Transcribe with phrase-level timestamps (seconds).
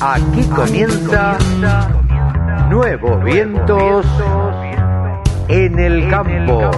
[0.00, 1.36] Aquí comienza
[2.70, 4.06] Nuevos Vientos
[5.48, 6.70] en el Campo.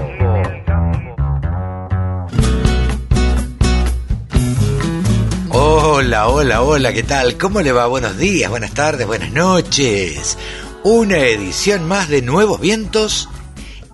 [5.50, 7.38] Hola, hola, hola, ¿qué tal?
[7.38, 7.86] ¿Cómo le va?
[7.86, 10.36] Buenos días, buenas tardes, buenas noches.
[10.82, 13.28] Una edición más de Nuevos Vientos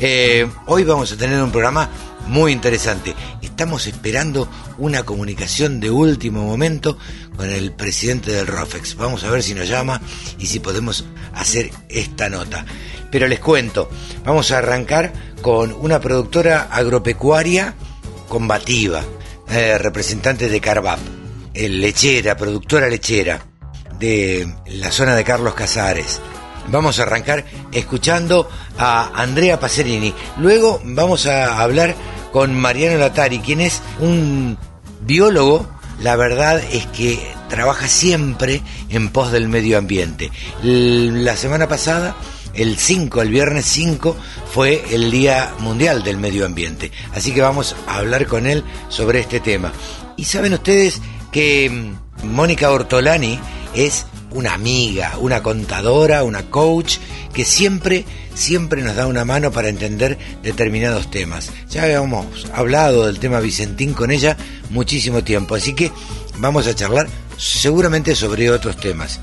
[0.00, 1.88] Eh, hoy vamos a tener un programa
[2.26, 3.14] muy interesante.
[3.42, 6.98] Estamos esperando una comunicación de último momento
[7.36, 8.96] con el presidente del ROFEX.
[8.96, 10.00] Vamos a ver si nos llama
[10.38, 12.64] y si podemos hacer esta nota.
[13.10, 13.88] Pero les cuento,
[14.24, 17.74] vamos a arrancar con una productora agropecuaria
[18.28, 19.02] combativa,
[19.48, 20.98] eh, representante de Carvap,
[21.54, 23.46] lechera, productora lechera
[23.98, 26.20] de la zona de Carlos Casares.
[26.68, 30.14] Vamos a arrancar escuchando a Andrea Pacerini.
[30.38, 31.94] Luego vamos a hablar
[32.34, 34.58] con Mariano Latari, quien es un
[35.02, 35.70] biólogo,
[36.02, 40.32] la verdad es que trabaja siempre en pos del medio ambiente.
[40.60, 42.16] La semana pasada
[42.52, 44.16] el 5, el viernes 5,
[44.52, 46.90] fue el Día Mundial del Medio Ambiente.
[47.14, 49.72] Así que vamos a hablar con él sobre este tema.
[50.16, 53.38] Y saben ustedes que mm, Mónica Ortolani
[53.76, 56.98] es una amiga, una contadora, una coach
[57.32, 58.04] que siempre,
[58.34, 61.50] siempre nos da una mano para entender determinados temas.
[61.70, 64.36] Ya habíamos hablado del tema Vicentín con ella
[64.70, 65.90] muchísimo tiempo, así que
[66.36, 69.20] vamos a charlar seguramente sobre otros temas.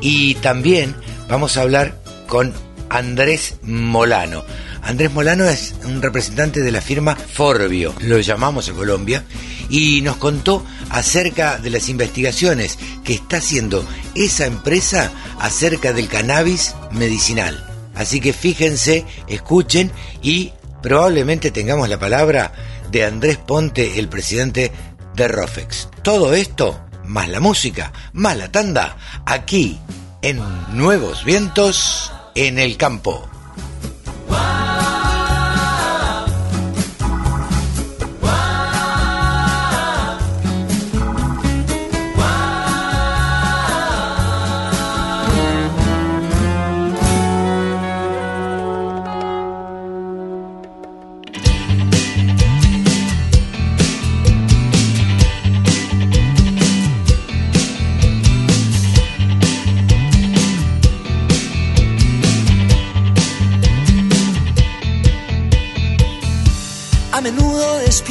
[0.00, 0.94] Y también
[1.28, 2.54] vamos a hablar con
[2.88, 4.44] Andrés Molano.
[4.86, 9.24] Andrés Molano es un representante de la firma Forbio, lo llamamos en Colombia,
[9.68, 15.10] y nos contó acerca de las investigaciones que está haciendo esa empresa
[15.40, 17.66] acerca del cannabis medicinal.
[17.96, 19.90] Así que fíjense, escuchen
[20.22, 20.52] y
[20.82, 22.52] probablemente tengamos la palabra
[22.92, 24.70] de Andrés Ponte, el presidente
[25.16, 25.88] de Rofex.
[26.02, 29.80] Todo esto, más la música, más la tanda, aquí
[30.22, 30.40] en
[30.76, 33.28] Nuevos Vientos en el Campo.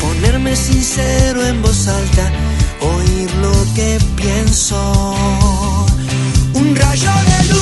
[0.00, 2.30] ponerme sincero en voz alta,
[2.80, 5.14] oír lo que pienso.
[6.54, 7.57] Un rayo de luz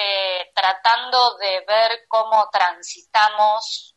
[0.00, 3.94] este, tratando de ver cómo transitamos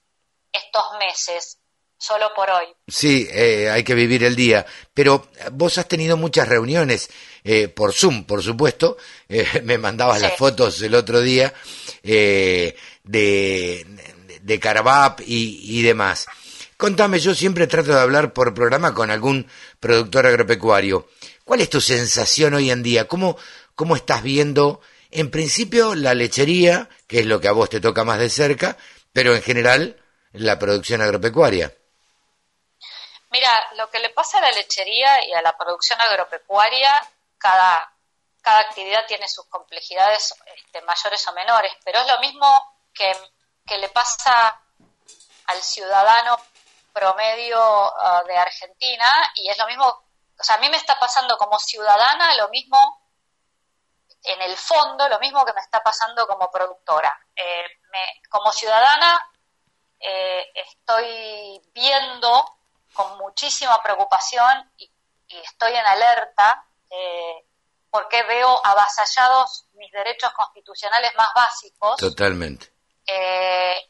[0.52, 1.60] estos meses
[1.98, 2.66] solo por hoy.
[2.88, 4.66] Sí, eh, hay que vivir el día.
[4.94, 7.10] Pero vos has tenido muchas reuniones
[7.44, 8.98] eh, por Zoom, por supuesto.
[9.30, 11.54] Eh, me mandabas las fotos el otro día
[12.04, 16.28] de, de Carvap y, y demás.
[16.78, 19.48] Contame, yo siempre trato de hablar por programa con algún
[19.80, 21.08] productor agropecuario.
[21.46, 23.08] ¿Cuál es tu sensación hoy en día?
[23.08, 23.38] ¿Cómo,
[23.76, 24.82] cómo estás viendo,
[25.16, 28.78] en principio, la lechería, que es lo que a vos te toca más de cerca,
[29.12, 30.02] pero en general
[30.32, 31.74] la producción agropecuaria?
[33.30, 36.92] Mira, lo que le pasa a la lechería y a la producción agropecuaria,
[37.38, 37.92] cada,
[38.42, 42.48] cada actividad tiene sus complejidades este, mayores o menores, pero es lo mismo
[42.94, 43.12] que,
[43.66, 44.60] que le pasa
[45.46, 46.38] al ciudadano
[46.94, 51.38] promedio uh, de Argentina y es lo mismo, o sea, a mí me está pasando
[51.38, 53.03] como ciudadana lo mismo
[54.24, 57.14] en el fondo, lo mismo que me está pasando como productora.
[57.36, 59.30] Eh, me, como ciudadana
[60.00, 62.58] eh, estoy viendo
[62.94, 64.90] con muchísima preocupación y,
[65.28, 67.48] estoy en alerta eh,
[67.90, 71.98] porque veo avasallados mis derechos constitucionales más básicos.
[71.98, 72.72] Totalmente.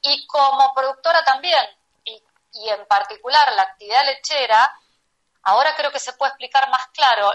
[0.02, 1.64] Y como productora también,
[2.06, 4.74] y, y, en particular la actividad lechera,
[5.44, 7.30] ahora creo que se puede explicar más claro.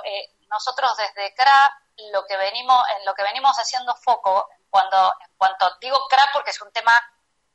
[0.48, 1.70] Nosotros desde CRA
[2.12, 6.50] lo que venimos, en lo que venimos haciendo foco, cuando, en cuanto digo CRA porque
[6.50, 7.00] es un tema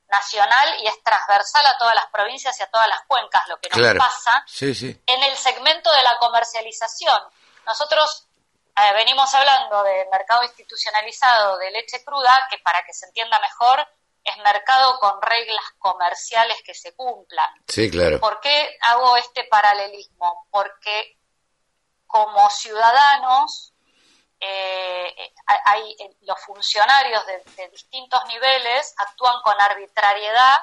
[0.10, 3.70] nacional y es transversal a todas las provincias y a todas las cuencas, lo que
[3.70, 7.20] nos pasa en el segmento de la comercialización.
[7.66, 8.28] Nosotros
[8.76, 13.88] eh, venimos hablando de mercado institucionalizado de leche cruda, que para que se entienda mejor,
[14.24, 17.50] es mercado con reglas comerciales que se cumplan.
[17.68, 18.20] Sí, claro.
[18.20, 20.48] ¿Por qué hago este paralelismo?
[20.50, 21.18] Porque
[22.08, 23.73] como ciudadanos
[24.46, 25.34] eh,
[25.66, 30.60] hay, eh, los funcionarios de, distintos niveles actúan con arbitrariedad,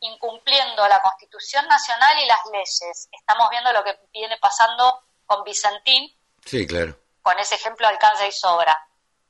[0.00, 3.08] incumpliendo la Constitución Nacional y las leyes.
[3.10, 6.14] Estamos viendo lo que viene pasando con Vicentín.
[6.44, 6.98] Sí, claro.
[7.22, 8.76] Con ese ejemplo alcanza y sobra.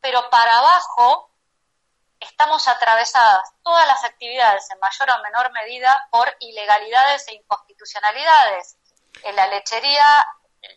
[0.00, 1.30] Pero para abajo
[2.18, 8.76] estamos atravesadas todas las actividades, en mayor o menor medida, por ilegalidades e inconstitucionalidades.
[9.22, 10.26] En la lechería,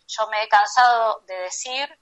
[0.06, 1.98] yo me he cansado de decir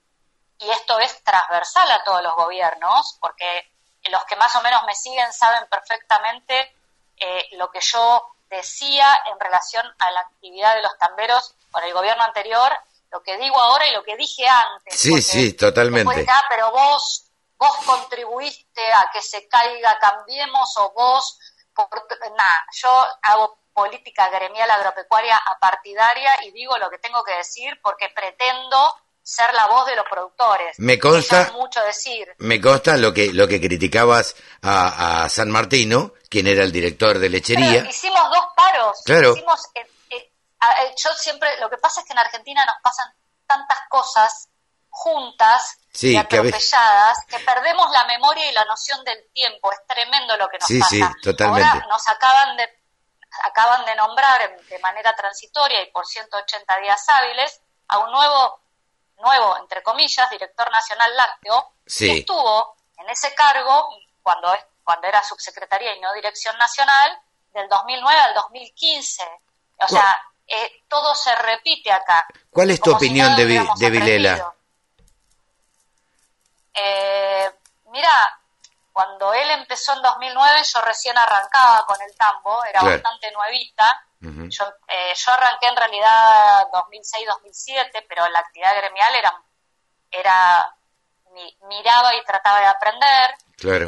[0.59, 3.71] y esto es transversal a todos los gobiernos, porque
[4.11, 6.75] los que más o menos me siguen saben perfectamente
[7.17, 11.93] eh, lo que yo decía en relación a la actividad de los tamberos con el
[11.93, 12.73] gobierno anterior,
[13.11, 14.99] lo que digo ahora y lo que dije antes.
[14.99, 16.27] Sí, sí, totalmente.
[16.29, 17.27] ah, pero vos,
[17.59, 21.39] vos contribuiste a que se caiga Cambiemos o vos,
[22.37, 28.09] nada, yo hago política gremial agropecuaria apartidaria y digo lo que tengo que decir porque
[28.09, 28.95] pretendo
[29.27, 30.79] ser la voz de los productores.
[30.79, 32.33] Me consta mucho decir.
[32.39, 37.29] Me consta lo que lo que criticabas a, San Martino, quien era el director de
[37.29, 37.85] lechería.
[37.91, 39.03] hicimos dos paros.
[39.05, 39.33] Claro.
[39.33, 39.81] Hicimos, eh,
[40.11, 43.13] eh, eh, yo siempre lo que pasa es que en Argentina nos pasan
[43.49, 44.49] tantas cosas
[44.91, 49.73] juntas y atropelladas que, perdemos la memoria y la noción del tiempo.
[49.73, 50.89] Es tremendo lo que nos pasa.
[50.89, 51.69] Sí, totalmente.
[51.69, 52.69] Ahora nos acaban de
[53.43, 58.66] acaban de nombrar de manera transitoria y por 180 días hábiles a un nuevo
[59.19, 62.19] nuevo, entre comillas, director nacional lácteo, sí.
[62.19, 63.89] estuvo en ese cargo
[64.23, 64.55] cuando,
[64.85, 67.19] cuando era subsecretaría y no dirección nacional,
[67.53, 69.23] del 2009 al 2015.
[69.79, 72.27] O sea, eh, todo se repite acá.
[72.51, 74.55] ¿Cuál es tu opinión de, de Vilela?
[76.75, 77.51] Eh,
[77.91, 78.41] mira,
[78.93, 84.65] cuando él empezó en 2009, yo recién arrancaba con el tambo, era bastante nuevita, yo,
[84.89, 89.43] eh, yo arranqué en realidad 2006-2007, pero la actividad gremial era,
[90.11, 90.77] era
[91.69, 93.35] miraba y trataba de aprender.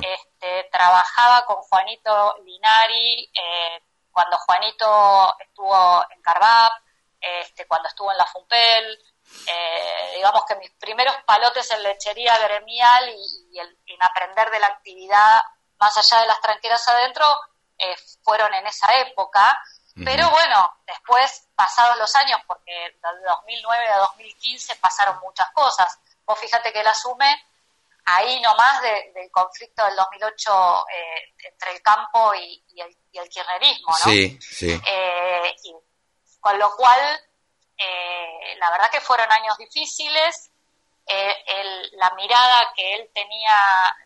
[0.03, 6.73] Este, trabajaba con Juanito Linari eh, cuando Juanito estuvo en Carvap,
[7.21, 8.99] este, cuando estuvo en la Fumpel.
[9.47, 15.43] Eh, digamos que mis primeros palotes en lechería gremial y, en aprender de la actividad
[15.79, 17.27] más allá de las tranqueras adentro
[18.23, 19.61] fueron en esa época.
[20.05, 25.99] Pero bueno, después, pasados los años, porque de 2009 a 2015 pasaron muchas cosas.
[26.25, 27.49] Vos fíjate que él asume
[28.05, 33.97] ahí nomás del conflicto del 2008 eh, entre el campo y, el, kirchnerismo, ¿no?
[33.97, 34.81] Sí, sí.
[34.87, 35.55] Eh,
[36.41, 37.01] con lo cual,
[37.77, 40.51] eh, la verdad que fueron años difíciles.
[41.93, 43.97] la mirada que él tenía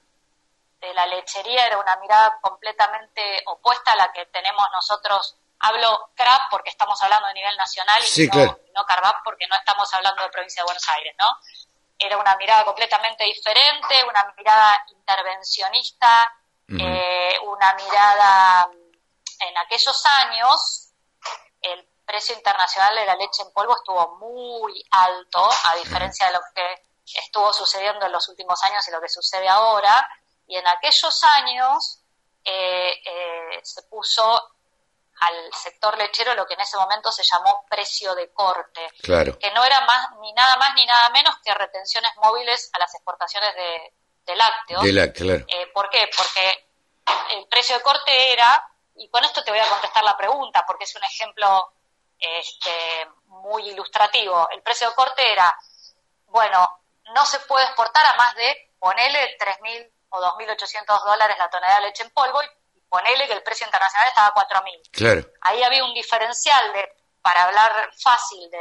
[0.81, 5.37] de la lechería era una mirada completamente opuesta a la que tenemos nosotros.
[5.62, 9.92] Hablo CRAP porque estamos hablando de nivel nacional y no, no CARVAP porque no estamos
[9.95, 11.26] hablando de provincia de Buenos Aires, ¿no?
[12.04, 16.33] era una mirada completamente diferente, una mirada intervencionista,
[16.69, 18.69] eh, una mirada
[19.40, 20.88] en aquellos años,
[21.61, 26.40] el precio internacional de la leche en polvo estuvo muy alto, a diferencia de lo
[26.54, 26.83] que
[27.19, 30.09] estuvo sucediendo en los últimos años y lo que sucede ahora,
[30.47, 32.00] y en aquellos años
[32.45, 34.54] eh, eh, se puso
[35.23, 38.88] al sector lechero lo que en ese momento se llamó precio de corte,
[39.38, 42.93] que no era más ni nada más ni nada menos que retenciones móviles a las
[42.95, 44.83] exportaciones de, lácteos.
[45.49, 46.09] Eh, ¿Por qué?
[46.17, 46.67] Porque
[47.37, 50.85] el precio de corte era, y con esto te voy a contestar la pregunta, porque
[50.85, 51.73] es un ejemplo
[52.19, 54.49] este, muy ilustrativo.
[54.50, 55.55] El precio de corte era,
[56.26, 56.81] bueno,
[57.14, 61.87] no se puede exportar a más de, ponele, 3.000 o 2.800 dólares la tonelada de
[61.87, 62.47] leche en polvo y
[62.93, 64.91] ponele que el precio internacional estaba a 4.000.
[64.93, 65.27] Claro.
[65.41, 66.91] Ahí había un diferencial de,
[67.23, 68.59] para hablar fácil, de,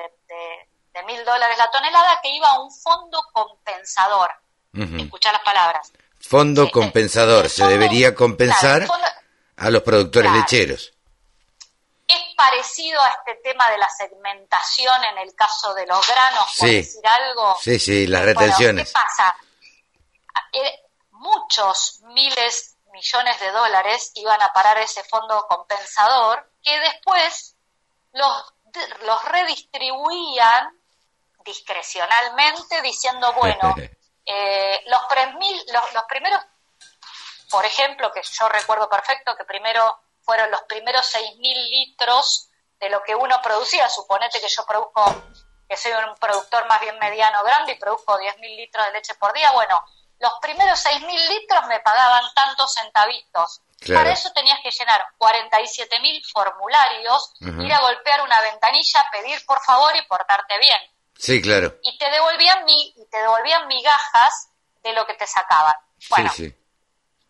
[0.94, 4.30] de, mil dólares la tonelada que iba a un fondo compensador.
[4.74, 5.92] Escuchar las palabras.
[6.20, 7.50] Fondo compensador.
[7.50, 8.88] Se debería compensar
[9.58, 10.94] a los productores lecheros.
[12.08, 16.70] Es parecido a este tema de la segmentación en el caso de los granos, por
[16.70, 17.58] decir algo.
[17.60, 18.88] Sí, sí, las retenciones.
[18.88, 19.36] ¿Qué pasa?
[20.54, 20.80] Eh,
[21.12, 27.56] muchos miles millones de dólares iban a parar ese fondo compensador que después
[28.14, 28.54] los,
[29.04, 30.78] los redistribuían
[31.44, 33.76] discrecionalmente diciendo, bueno,
[34.26, 35.02] eh, los,
[35.72, 36.42] los, los primeros,
[37.50, 43.04] por ejemplo, que yo recuerdo perfecto que primero fueron los primeros 6.000 litros de lo
[43.04, 45.04] que uno producía, suponete que yo produzco,
[45.68, 49.34] que soy un productor más bien mediano grande y produzco 10.000 litros de leche por
[49.34, 49.84] día, bueno,
[50.22, 53.62] los primeros 6.000 litros me pagaban tantos centavitos.
[53.88, 59.96] Para eso tenías que llenar 47.000 formularios, ir a golpear una ventanilla, pedir por favor
[59.96, 60.80] y portarte bien.
[61.18, 61.76] Sí, claro.
[61.82, 64.50] Y te devolvían, mi, y te devolvían migajas
[64.84, 65.74] de lo que te sacaban.
[66.10, 66.32] Bueno,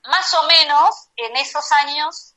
[0.03, 2.35] más o menos en esos años,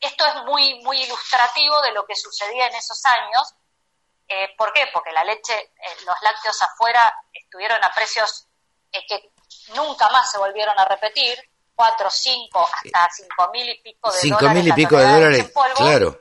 [0.00, 3.54] esto es muy, muy ilustrativo de lo que sucedía en esos años.
[4.28, 4.88] Eh, ¿Por qué?
[4.92, 8.46] Porque la leche, eh, los lácteos afuera estuvieron a precios
[8.92, 9.29] eh, que
[9.74, 11.38] nunca más se volvieron a repetir,
[11.74, 16.20] cuatro, cinco, hasta cinco mil y pico de cinco mil y pico de dólares, claro.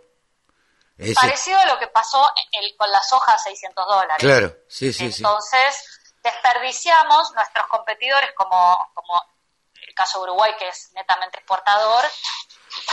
[1.15, 2.29] Parecido a lo que pasó
[2.77, 4.17] con las hojas 600 dólares.
[4.19, 9.23] Claro, sí, sí, Entonces, desperdiciamos nuestros competidores, como, como
[9.87, 12.03] el caso de Uruguay, que es netamente exportador,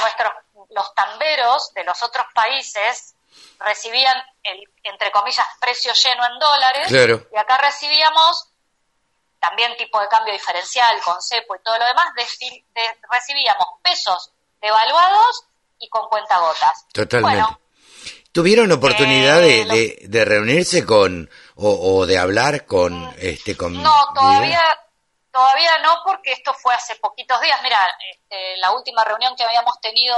[0.00, 0.32] nuestros,
[0.70, 3.14] los tamberos de los otros países
[3.58, 8.48] recibían el, entre comillas, precio lleno en dólares, y acá recibíamos
[9.48, 12.06] también tipo de cambio diferencial, con cepo y todo lo demás,
[13.10, 15.44] recibíamos pesos devaluados
[15.78, 16.86] y con cuentagotas.
[16.92, 17.56] Totalmente.
[18.32, 24.60] ¿Tuvieron oportunidad de, de, reunirse con o, de hablar con este con No, todavía
[25.32, 27.58] todavía no porque esto fue hace poquitos días.
[27.62, 27.78] Mira,
[28.10, 30.14] este, la última reunión que habíamos tenido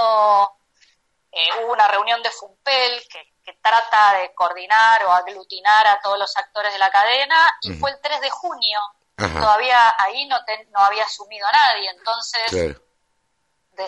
[1.31, 6.19] eh, hubo una reunión de Fumpel que, que, trata de coordinar o aglutinar a todos
[6.19, 8.81] los actores de la cadena y fue el 3 de junio
[9.19, 10.37] todavía ahí no,
[10.71, 12.77] no había asumido a nadie, entonces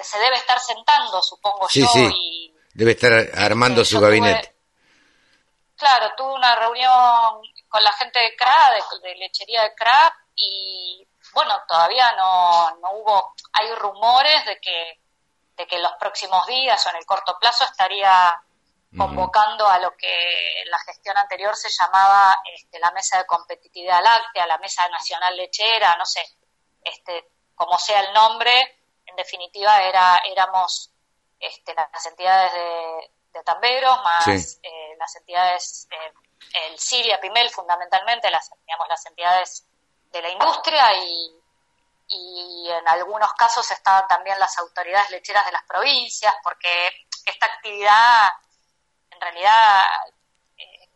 [0.02, 1.86] se debe estar sentando, supongo yo.
[2.14, 4.54] Y, debe estar armando su gabinete.
[5.76, 8.72] claro, tuve una reunión con la gente de CRA,
[9.02, 15.00] de, lechería de CRA, y bueno, todavía no, no hubo, hay rumores de que,
[15.56, 18.34] de que en los próximos días o en el corto plazo estaría
[18.96, 24.02] convocando a lo que en la gestión anterior se llamaba este, la mesa de competitividad
[24.02, 26.24] láctea, la mesa nacional lechera, no sé,
[26.82, 28.52] este, como sea el nombre,
[29.06, 30.92] en definitiva era, éramos
[31.38, 33.10] este, las entidades de,
[33.44, 36.12] Tamberos, más eh, las entidades, eh,
[36.66, 39.64] el Siria, Pimel fundamentalmente, las, digamos, las entidades
[40.10, 41.40] de la industria y,
[42.08, 46.90] y en algunos casos estaban también las autoridades lecheras de las provincias, porque
[47.24, 48.30] esta actividad
[49.20, 49.82] en realidad
[50.56, 50.88] eh,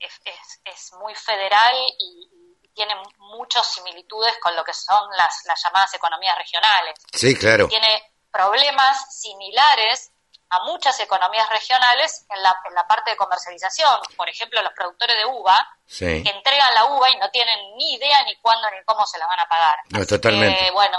[0.65, 2.31] es, muy federal y,
[2.75, 6.95] tiene muchas similitudes con lo que son las, las llamadas economías regionales.
[7.13, 7.69] Sí, claro.
[7.69, 8.03] Tiene
[8.33, 10.11] problemas similares
[10.51, 14.01] a muchas economías regionales en la, en la parte de comercialización.
[14.17, 16.25] Por ejemplo, los productores de uva Sí.
[16.25, 19.27] que entregan la uva y no tienen ni idea ni cuándo ni cómo se la
[19.29, 19.77] van a pagar.
[19.91, 20.65] No, totalmente.
[20.65, 20.99] que, bueno,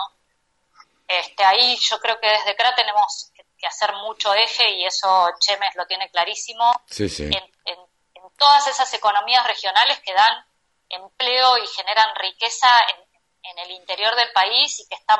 [1.07, 5.75] este, ahí yo creo que desde CRA tenemos que, hacer mucho eje y eso Chemes
[5.75, 7.23] lo tiene clarísimo Sí, sí.
[7.23, 10.45] en, en- en todas esas economías regionales que dan
[10.89, 15.19] empleo y generan riqueza en, en el interior del país y que están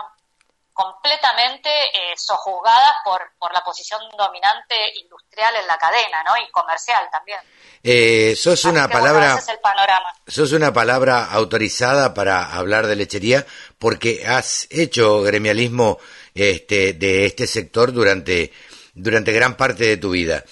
[0.74, 6.36] completamente eh, sojuzgadas por, por la posición dominante industrial en la cadena, ¿no?
[6.38, 7.40] Y comercial también.
[7.82, 10.14] Eh, sos Así una bueno, palabra, ese es el panorama.
[10.28, 13.46] sos una palabra autorizada para hablar de lechería
[13.78, 16.00] porque has hecho gremialismo
[16.34, 18.52] este, de este sector durante,
[18.94, 20.44] durante gran parte de tu vida.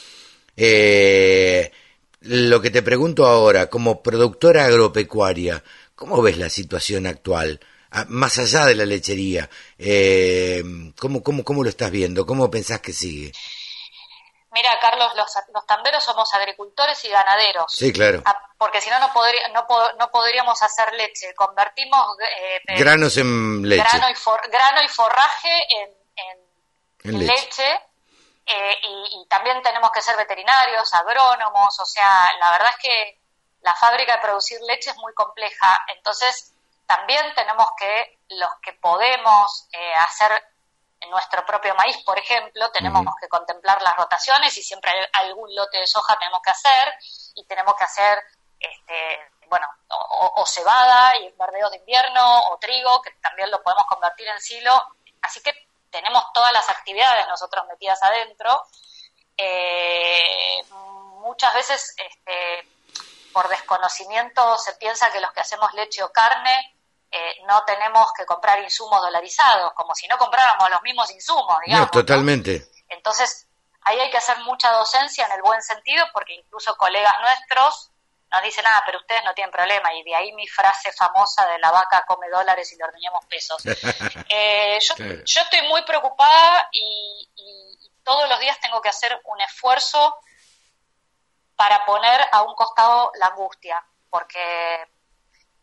[0.56, 1.72] Eh,
[2.22, 5.63] lo que te pregunto ahora, como productora agropecuaria,
[5.96, 7.60] ¿cómo ves la situación actual?
[7.92, 10.63] Ah, Más allá de la lechería, eh,
[10.98, 12.25] ¿cómo, cómo, ¿cómo lo estás viendo?
[12.25, 13.34] ¿Cómo pensás que sigue?
[14.53, 17.74] Mira, Carlos, los, los tamberos somos agricultores y ganaderos.
[17.74, 18.22] Sí, claro.
[18.25, 21.33] Ah, Porque si no, no, podría, no, po- no podríamos hacer leche.
[21.36, 23.81] Convertimos eh, eh, Granos en leche.
[23.83, 26.39] grano, y for- grano y forraje en, en-
[27.03, 27.33] En en leche.
[27.33, 27.81] leche.
[28.45, 31.79] eh, y, y también tenemos que ser veterinarios, agrónomos.
[31.79, 33.19] O sea, la verdad es que
[33.62, 35.81] la fábrica de producir leche es muy compleja.
[35.95, 36.53] Entonces,
[36.85, 40.31] también tenemos que, los que podemos eh, hacer
[41.09, 45.77] nuestro propio maíz, por ejemplo, tenemos que contemplar las rotaciones y siempre hay algún lote
[45.77, 46.94] de soja tenemos que hacer
[47.35, 48.24] y tenemos que hacer,
[48.59, 54.27] este, bueno, o, cebada y verdeos de invierno o trigo, que también lo podemos convertir
[54.27, 54.81] en silo.
[55.22, 55.53] Así que
[55.89, 58.63] tenemos todas las actividades nosotros metidas adentro.
[59.37, 60.63] Eh,
[61.22, 62.68] muchas veces, este,
[63.31, 66.75] por desconocimiento, se piensa que los que hacemos leche o carne
[67.13, 71.85] eh, no tenemos que comprar insumos dolarizados, como si no compráramos los mismos insumos, digamos.
[71.87, 72.67] No, totalmente.
[72.89, 73.47] Entonces,
[73.81, 77.91] ahí hay que hacer mucha docencia en el buen sentido, porque incluso colegas nuestros
[78.31, 81.59] nos dicen, ah, pero ustedes no tienen problema, y de ahí mi frase famosa de
[81.59, 83.61] la vaca come dólares y le ordeñamos pesos.
[84.29, 89.39] Eh, yo, estoy muy preocupada y, y- y todos los días tengo que hacer un
[89.41, 90.15] esfuerzo
[91.55, 94.87] para poner a un costado la angustia, porque,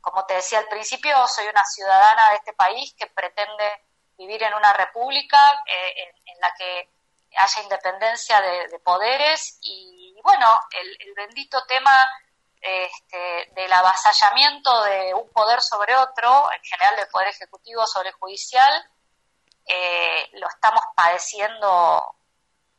[0.00, 3.84] como te decía al principio, soy una ciudadana de este país que pretende
[4.16, 6.88] vivir en una república eh, en, la que
[7.36, 12.08] haya independencia de, de poderes y, bueno, el, el bendito tema
[12.60, 18.84] este, del avasallamiento de un poder sobre otro, en general del poder ejecutivo sobre judicial,
[19.66, 22.16] eh, lo estamos padeciendo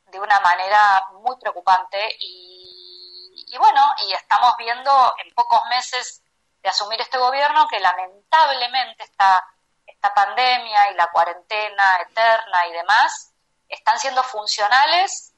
[0.07, 6.20] de una manera muy preocupante y, y bueno, y estamos viendo en pocos meses
[6.61, 9.45] de asumir este gobierno que lamentablemente esta,
[9.85, 13.33] esta pandemia y la cuarentena eterna y demás
[13.67, 15.33] están siendo funcionales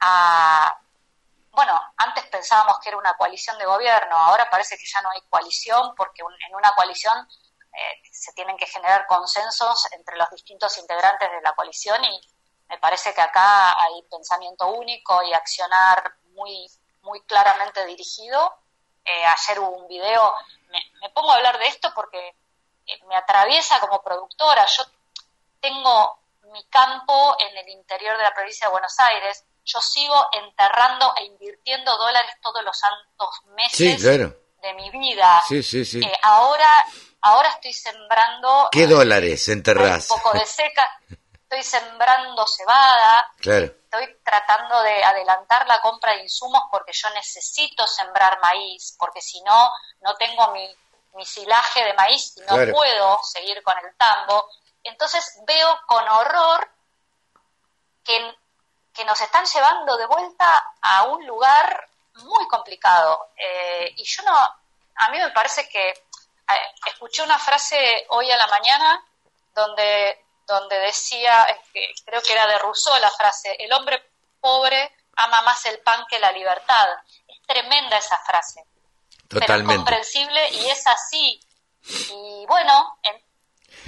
[0.00, 0.78] a,
[1.52, 5.20] bueno, antes pensábamos que era una coalición de gobierno, ahora parece que ya no hay
[5.28, 7.28] coalición porque en una coalición
[7.72, 12.20] eh, se tienen que generar consensos entre los distintos integrantes de la coalición y
[12.68, 16.70] me parece que acá hay pensamiento único y accionar muy,
[17.02, 18.54] muy claramente dirigido.
[19.04, 20.34] Eh, ayer hubo un video,
[20.70, 22.28] me, me pongo a hablar de esto porque
[22.86, 24.64] eh, me atraviesa como productora.
[24.66, 24.84] Yo
[25.60, 26.18] tengo
[26.52, 29.44] mi campo en el interior de la provincia de Buenos Aires.
[29.64, 33.28] Yo sigo enterrando e invirtiendo dólares todos los santos
[33.72, 34.34] Sí, meses claro.
[34.62, 35.42] de mi vida.
[35.46, 36.00] Sí, sí, sí.
[36.02, 36.86] Eh, ahora,
[37.20, 40.06] ahora estoy sembrando ¿Qué eh, dólares un enterrás?
[40.08, 40.88] poco de seca,
[41.50, 43.64] estoy sembrando cebada, Claro.
[43.66, 49.42] estoy tratando de adelantar la compra de insumos porque yo necesito sembrar maíz, porque si
[49.42, 50.72] no, no tengo mi,
[51.14, 52.72] mi silaje de maíz y no Claro.
[52.72, 54.48] puedo seguir con el tambo.
[54.84, 56.70] Entonces veo con horror
[58.04, 58.36] que,
[58.94, 63.30] que nos están llevando de vuelta a un lugar muy complicado.
[63.36, 68.36] Eh, y yo no, a mí me parece que eh, escuché una frase hoy a
[68.36, 69.04] la mañana
[69.52, 74.02] donde, donde decía, que creo que era de Rousseau la frase, el hombre
[74.40, 76.88] pobre ama más el pan que la libertad.
[77.28, 78.64] Es tremenda esa frase,
[79.28, 79.76] pero es Totalmente.
[79.76, 81.40] comprensible y es así.
[82.10, 83.24] Y bueno, en-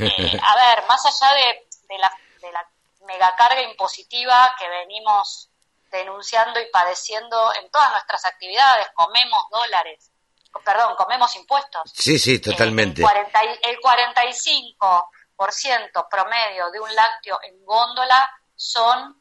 [0.06, 2.68] eh, a ver, más allá de, de la, de la
[3.06, 5.48] megacarga impositiva que venimos
[5.90, 10.10] denunciando y padeciendo en todas nuestras actividades, comemos dólares,
[10.64, 11.90] perdón, comemos impuestos.
[11.94, 13.02] Sí, sí, Eh, totalmente.
[13.02, 15.04] El, 40 y- el 45%
[16.10, 19.20] promedio de un lácteo en góndola son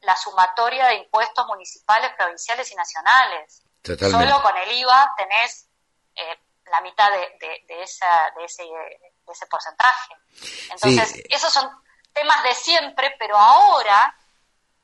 [0.00, 3.62] la sumatoria de impuestos municipales, provinciales y nacionales.
[3.82, 4.28] Totalmente.
[4.28, 5.68] Solo con el IVA tenés
[6.14, 6.38] eh,
[6.70, 10.14] la mitad de, de, de esa, de, ese, de ese porcentaje.
[10.70, 11.22] Entonces, Sí.
[11.30, 11.70] esos son
[12.12, 14.16] temas de siempre, pero ahora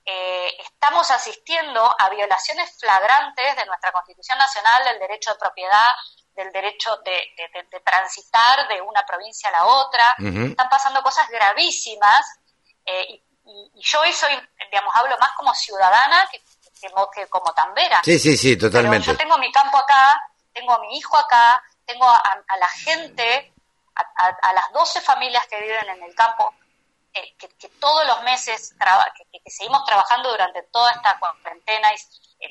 [0.04, 5.92] eh, estamos asistiendo a violaciones flagrantes de nuestra Constitución Nacional, del derecho de propiedad,
[6.34, 10.16] del derecho de, transitar de una provincia a la otra.
[10.18, 12.24] Están pasando cosas gravísimas
[12.84, 13.22] eh, y,
[13.74, 14.32] yo hoy soy,
[14.70, 16.40] digamos, hablo más como ciudadana que,
[17.14, 18.00] que, como tambera.
[18.04, 19.06] Sí, sí, sí, totalmente.
[19.06, 20.20] yo tengo mi campo acá,
[20.52, 23.52] tengo a mi hijo acá, tengo a, la gente,
[23.94, 26.54] a, las 12 familias que viven en el campo,
[27.14, 28.74] eh, que, todos los meses,
[29.32, 31.96] que, seguimos trabajando durante toda esta cuarentena y,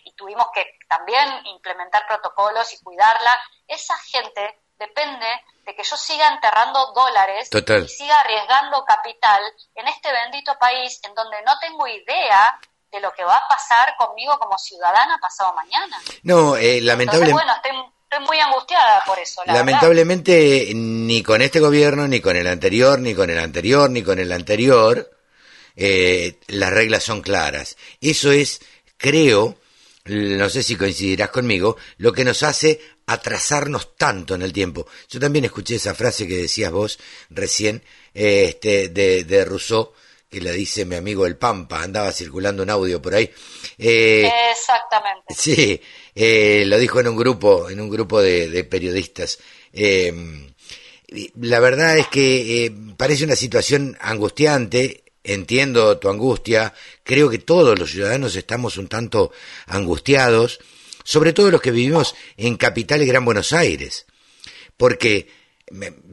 [0.05, 5.27] y, tuvimos que también implementar protocolos y cuidarla, esa gente depende
[5.65, 9.41] de que yo siga enterrando dólares y siga arriesgando capital
[9.75, 12.59] en este bendito país en donde no tengo idea
[12.91, 15.97] de lo que va a pasar conmigo como ciudadana pasado mañana.
[16.23, 17.33] No, eh, lamentablemente...
[17.33, 19.41] Bueno, estoy, muy angustiada por eso.
[19.45, 24.19] lamentablemente ni con este gobierno, ni con el anterior, ni con el anterior, ni con
[24.19, 25.09] el anterior,
[25.77, 27.77] eh, las reglas son claras.
[28.01, 28.59] Eso es,
[28.97, 29.55] creo,
[30.05, 34.87] no sé si coincidirás conmigo, lo que nos hace atrasarnos tanto en el tiempo.
[35.09, 37.83] Yo también escuché esa frase que decías vos recién,
[38.13, 39.93] eh, este, de, de Rousseau,
[40.31, 43.29] que la dice mi amigo El Pampa, andaba circulando un audio por ahí.
[43.77, 45.33] Eh, Exactamente.
[45.35, 45.79] Sí,
[46.15, 49.39] eh, lo dijo en un grupo, en un grupo de, periodistas.
[49.73, 50.13] Eh,
[51.41, 57.91] la verdad es que parece una situación angustiante, entiendo tu angustia, creo que todos los
[57.91, 59.31] ciudadanos estamos un tanto
[59.67, 60.59] angustiados,
[61.03, 64.05] sobre todo los que vivimos en Capital y Gran Buenos Aires,
[64.77, 65.27] porque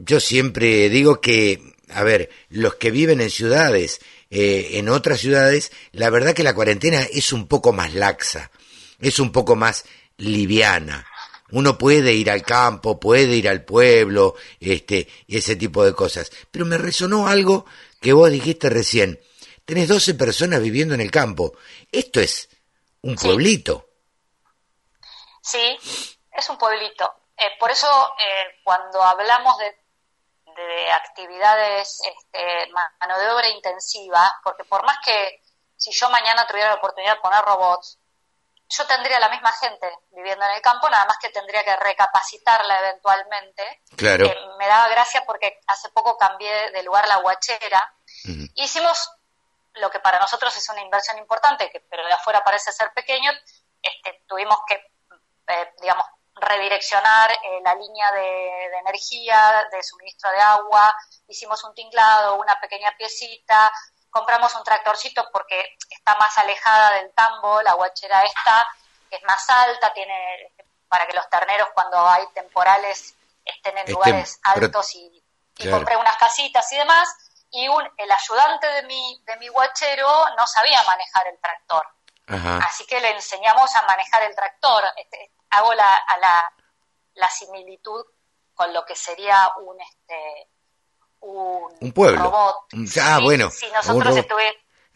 [0.05, 5.73] yo siempre digo que a ver, los que viven en ciudades, eh, en otras ciudades,
[5.93, 8.51] la verdad que la cuarentena es un poco más laxa,
[9.01, 9.85] es un poco más
[10.19, 11.07] liviana.
[11.51, 16.31] Uno puede ir al campo, puede ir al pueblo, este, ese tipo de cosas.
[16.51, 17.65] Pero me resonó algo
[18.01, 19.21] que vos dijiste recién.
[19.65, 21.53] Tenés 12 personas viviendo en el campo.
[21.93, 22.49] Esto es
[23.03, 23.89] un pueblito.
[25.43, 25.79] Sí,
[26.33, 27.13] es un pueblito.
[27.37, 27.87] Eh, por eso,
[28.19, 29.77] eh, cuando hablamos de
[30.59, 35.43] de actividades, este, mano de obra intensiva, porque por más que
[35.77, 37.98] si yo mañana tuviera la oportunidad de poner robots,
[38.69, 42.81] yo tendría la misma gente viviendo en el campo, nada más que tendría que recapacitarla
[42.81, 43.83] eventualmente.
[43.97, 44.27] Claro.
[44.27, 47.95] Eh, me daba gracia porque hace poco cambié de lugar la guachera.
[48.55, 49.11] Hicimos
[49.75, 53.33] lo que para nosotros es una inversión importante, que pero de afuera parece ser pequeño.
[53.81, 56.05] Este, tuvimos que, eh, digamos,
[56.35, 60.95] redireccionar eh, la línea de, energía, de suministro de agua,
[61.27, 63.73] hicimos un tinglado, una pequeña piecita,
[64.19, 68.67] compramos un tractorcito porque está más alejada del tambo, la guachera esta
[69.11, 70.53] es más alta, tiene
[70.89, 75.23] para que los terneros cuando hay temporales estén en lugares altos y,
[75.71, 77.09] compré unas casitas y demás
[77.51, 81.87] y un, el ayudante de mi, de mi guachero no sabía manejar el tractor.
[82.63, 84.85] Así que le enseñamos a manejar el tractor.
[84.97, 86.53] Este, hago la, a la,
[87.15, 88.05] la similitud
[88.55, 90.49] con lo que sería un este
[91.21, 92.23] un, pueblo.
[92.23, 92.57] robot.
[93.03, 93.51] Ah, bueno.
[93.51, 94.15] Si nosotros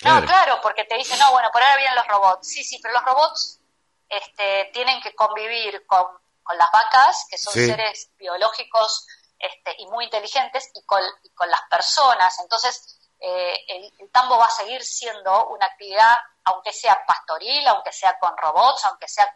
[0.04, 2.48] No, claro, porque te dicen, no, bueno, por ahora vienen los robots.
[2.48, 3.60] Sí, sí, pero los robots
[4.08, 6.04] este, tienen que convivir con,
[6.42, 9.06] con las vacas, que son seres biológicos
[9.38, 12.38] este, y muy inteligentes, y con, y con las personas.
[12.40, 17.92] Entonces, eh, el, el, tambo va a seguir siendo una actividad, aunque sea pastoril, aunque
[17.92, 19.28] sea con robots, aunque sea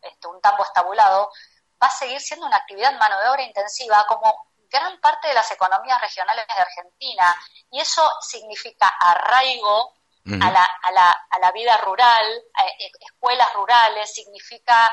[0.00, 1.30] este, un tambo estabulado,
[1.82, 5.50] va a seguir siendo una actividad mano de obra intensiva como gran parte de las
[5.50, 7.36] economías regionales de Argentina.
[7.70, 9.94] Y eso significa arraigo
[10.26, 14.90] a, la, a, la, a, la, vida rural, eh, escuelas rurales, significa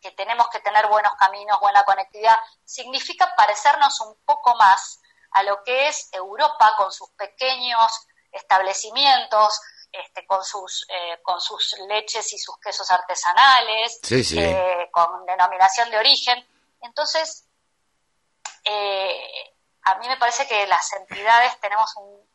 [0.00, 5.00] que tenemos que tener buenos caminos, buena conectividad, significa parecernos un poco más
[5.32, 9.60] a lo que es Europa con sus pequeños establecimientos,
[9.92, 15.98] este, con sus eh, con sus leches y sus quesos artesanales, eh, con denominación de
[15.98, 16.46] origen.
[16.80, 17.44] Entonces,
[18.64, 22.28] eh, a mí me parece que las entidades tenemos un,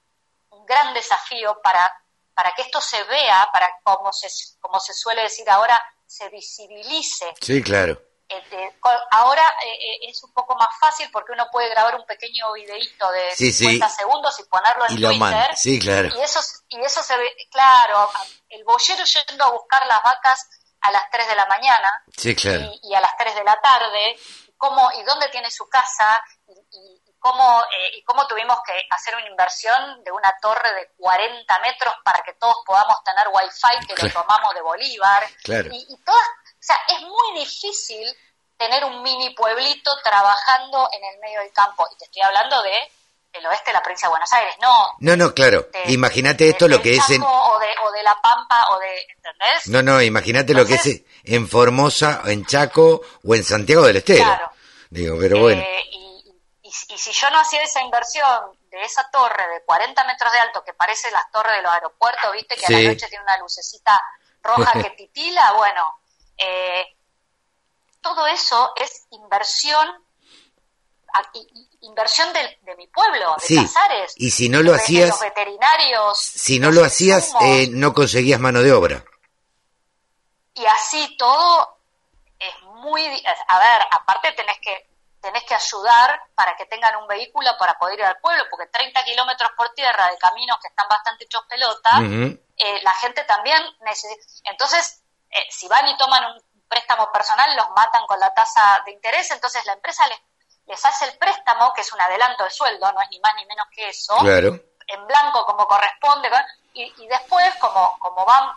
[0.68, 1.92] gran desafío para,
[2.34, 4.28] para que esto se vea, para como se,
[4.60, 7.34] como se suele decir ahora, se visibilice.
[7.40, 8.80] Sí, claro este,
[9.12, 13.10] ahora eh, eh, es un poco más fácil porque uno puede grabar un pequeño videíto
[13.12, 15.56] de 50 segundos y ponerlo en Twitter.
[15.56, 16.10] Sí, claro.
[16.16, 18.10] Y eso, y eso se ve, claro,
[18.50, 20.50] el boyero yendo a buscar las vacas
[20.82, 22.72] a las 3 de la mañana sí, claro.
[22.84, 24.18] y, a las 3 de la tarde,
[24.58, 29.28] cómo, y dónde tiene su casa y, cómo, eh, y cómo tuvimos que hacer una
[29.28, 34.14] inversión de una torre de 40 metros para que todos podamos tener wifi que lo
[34.14, 35.24] tomamos de Bolívar.
[35.44, 35.70] Claro.
[35.72, 36.28] Y, y todas
[36.66, 38.18] o sea, es muy difícil
[38.58, 41.88] tener un mini pueblito trabajando en el medio del campo.
[41.94, 42.92] Y te estoy hablando de
[43.38, 44.86] el oeste de la provincia de Buenos Aires, no.
[45.00, 45.68] No, no, claro.
[45.88, 47.22] Imagínate de- esto lo que es en...
[47.22, 49.68] O de, o de La Pampa, o de, ¿entendés?
[49.68, 54.24] No, no, imagínate lo que es en Formosa, en Chaco o en Santiago del Estero.
[54.24, 54.52] Claro.
[54.90, 55.62] Digo, pero bueno.
[55.62, 58.28] Eh, y, y- y si yo no hacía esa inversión
[58.70, 62.32] de esa torre de 40 metros de alto que parece las torres de los aeropuertos,
[62.34, 64.02] viste que a la noche tiene una lucecita
[64.44, 66.00] roja que titila, bueno,
[66.38, 66.86] eh,
[68.02, 69.88] todo eso es inversión
[71.34, 74.14] y- inversión de, mi pueblo, de Sí, Casares.
[74.18, 76.18] y si no lo hacías- los veterinarios.
[76.20, 79.04] Si no lo hacías, eh, no conseguías mano de obra.
[80.54, 81.80] y así todo
[82.40, 83.04] es muy
[83.48, 84.90] a ver aparte tenés que
[85.22, 89.04] tenés que ayudar para que tengan un vehículo para poder ir al pueblo porque 30
[89.04, 91.92] kilómetros por tierra de caminos que están bastante hechos pelota
[92.58, 97.70] eh, la gente también necesita entonces eh, si van y toman un préstamo personal los
[97.72, 100.20] matan con la tasa de interés entonces la empresa les
[100.68, 103.46] les hace el préstamo que es un adelanto de sueldo no es ni más ni
[103.46, 104.60] menos que eso Claro.
[104.88, 106.30] en blanco como corresponde
[106.74, 108.52] y, y después como como van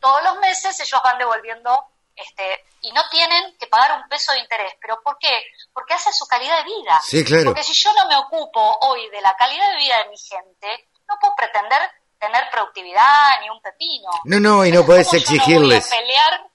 [0.00, 4.38] todos los meses ellos van devolviendo este y no tienen que pagar un peso de
[4.40, 5.44] interés pero ¿por qué?
[5.72, 7.44] porque hace su calidad de vida Sí, claro.
[7.46, 10.88] porque si yo no me ocupo hoy de la calidad de vida de mi gente
[11.08, 15.18] no puedo pretender tener productividad ni un pepino No, no, y no Entonces, podés ¿cómo
[15.18, 15.84] yo exigirles.
[15.84, 16.46] no voy a pelear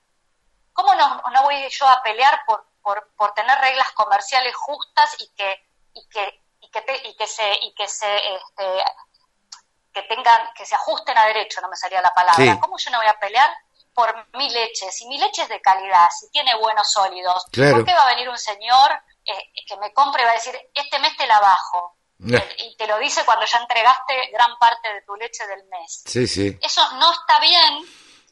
[0.73, 5.27] cómo no, no voy yo a pelear por, por, por tener reglas comerciales justas y
[5.35, 8.83] que y que y que, te- y que se y que se este,
[9.93, 12.59] que tengan que se ajusten a derecho no me salía la palabra Sí.
[12.59, 13.49] cómo yo no voy a pelear
[13.93, 17.77] por mi leche si mi leche es de calidad si tiene buenos sólidos Claro.
[17.77, 18.91] ¿por qué va a venir un señor
[19.25, 22.37] eh, que me compre y va a decir este mes te la bajo No.
[22.59, 26.27] Y te lo dice cuando ya entregaste gran parte de tu leche del mes Sí,
[26.27, 26.57] sí.
[26.61, 27.85] eso no está bien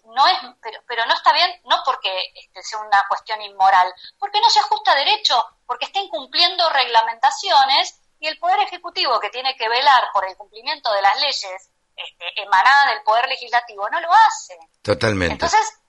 [0.05, 4.39] no es pero, pero no está bien no porque este, sea una cuestión inmoral porque
[4.41, 9.55] no se ajusta a derecho porque está incumpliendo reglamentaciones y el poder ejecutivo que tiene
[9.55, 14.11] que velar por el cumplimiento de las leyes este, emanadas del poder legislativo no lo
[14.13, 15.33] hace Totalmente.
[15.33, 15.79] entonces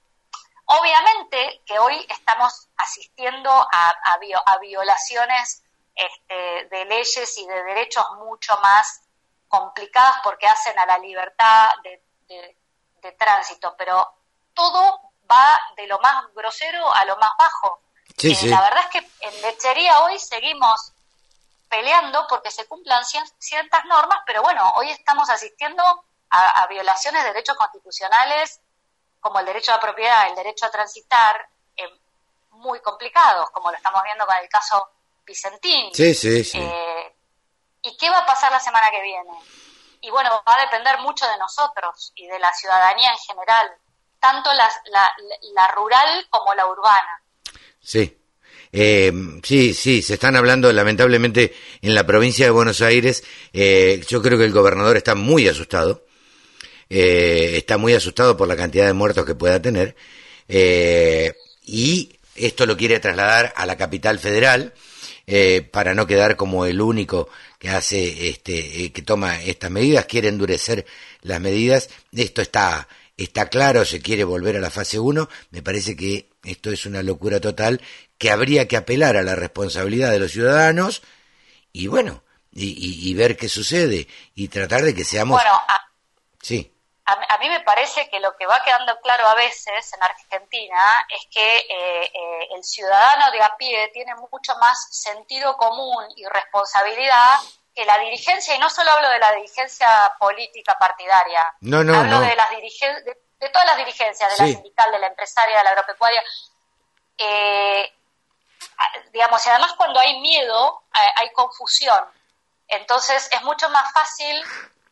[0.66, 5.62] obviamente que hoy estamos asistiendo a, a vio- a violaciones
[5.94, 9.03] este, de leyes y de derechos mucho más
[9.48, 12.57] complicadas porque hacen a la libertad de, de-
[13.05, 14.07] de tránsito, pero
[14.55, 17.81] todo va de lo más grosero a lo más bajo.
[18.17, 18.49] Sí, Eh, sí.
[18.49, 20.93] La verdad es que en lechería hoy seguimos
[21.69, 25.83] peleando porque se cumplan cien- ciertas normas, pero bueno, hoy estamos asistiendo
[26.31, 28.61] a, a violaciones de derechos constitucionales
[29.21, 31.88] como el derecho a propiedad, el derecho a transitar, eh,
[32.51, 34.88] muy complicados, como lo estamos viendo con el caso
[35.27, 35.93] Vicentín.
[35.95, 36.59] Sí, sí, sí.
[36.61, 37.17] Eh,
[37.83, 39.31] ¿Y qué va a pasar la semana que viene?
[40.05, 43.69] Y bueno, va a depender mucho de nosotros y de la ciudadanía en general,
[44.21, 47.23] tanto la, rural como la urbana.
[47.81, 48.19] Sí.
[48.71, 49.12] Eh,
[49.43, 53.25] sí, sí, se están hablando lamentablemente en la provincia de Buenos Aires.
[53.53, 56.05] eh, yo creo que el gobernador está muy asustado.
[56.90, 59.97] eh, está muy asustado por la cantidad de muertos que pueda tener.
[60.49, 61.33] eh,
[61.64, 64.75] y esto lo quiere trasladar a la capital federal
[65.73, 67.29] para no quedar como el único
[67.64, 70.05] que hace, este, eh, que toma estas medidas.
[70.05, 70.85] Quiere endurecer
[71.22, 71.88] las medidas.
[72.12, 75.31] Esto está, está claro, se quiere volver a la fase 1.
[75.50, 77.81] Me parece que esto es una locura total,
[78.18, 81.00] que habría que apelar a la responsabilidad de los ciudadanos
[81.72, 82.22] y bueno,
[82.53, 85.40] y, y- y ver qué sucede y tratar de que seamos...
[85.40, 85.81] Bueno, a,
[86.42, 86.70] sí,
[87.07, 91.07] a, a mí me parece que lo que va quedando claro a veces en Argentina
[91.11, 96.25] es que eh, eh, el ciudadano de a pie tiene mucho más sentido común y
[96.27, 97.37] responsabilidad
[97.75, 102.21] que la dirigencia, y no solo hablo de la dirigencia política partidaria, No, no, hablo
[102.21, 102.21] no.
[102.21, 104.43] de las dirigen- de, de todas las dirigencias, de Sí.
[104.43, 106.23] la sindical, de la empresaria, de la agropecuaria.
[107.19, 107.93] Eh,
[109.12, 112.03] digamos, y además cuando hay miedo, eh, hay confusión.
[112.69, 114.43] Entonces es mucho más fácil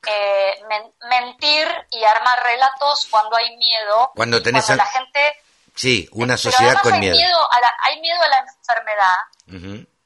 [0.07, 4.13] eh, men- mentir y armar relatos cuando hay miedo.
[4.15, 5.43] Cuando tenés cuando a- la gente...
[5.75, 7.53] sí, una sociedad con hay miedo.
[7.53, 9.17] a la, hay miedo a la enfermedad,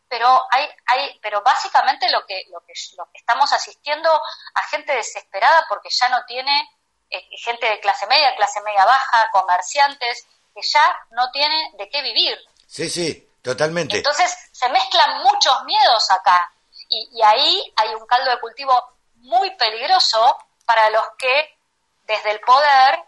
[0.09, 4.09] pero hay, hay, pero básicamente lo que, lo que, lo que estamos asistiendo
[4.55, 6.71] a gente desesperada porque ya no tiene
[7.11, 12.03] eh, gente de clase media, clase media baja, comerciantes, que ya no tiene de qué
[12.03, 12.39] vivir.
[12.67, 13.97] Sí, sí, totalmente.
[13.99, 16.53] Entonces se mezclan muchos miedos acá
[16.89, 18.96] y, y ahí hay un caldo de cultivo
[19.27, 21.57] muy peligroso para los que
[22.05, 23.01] desde el poder,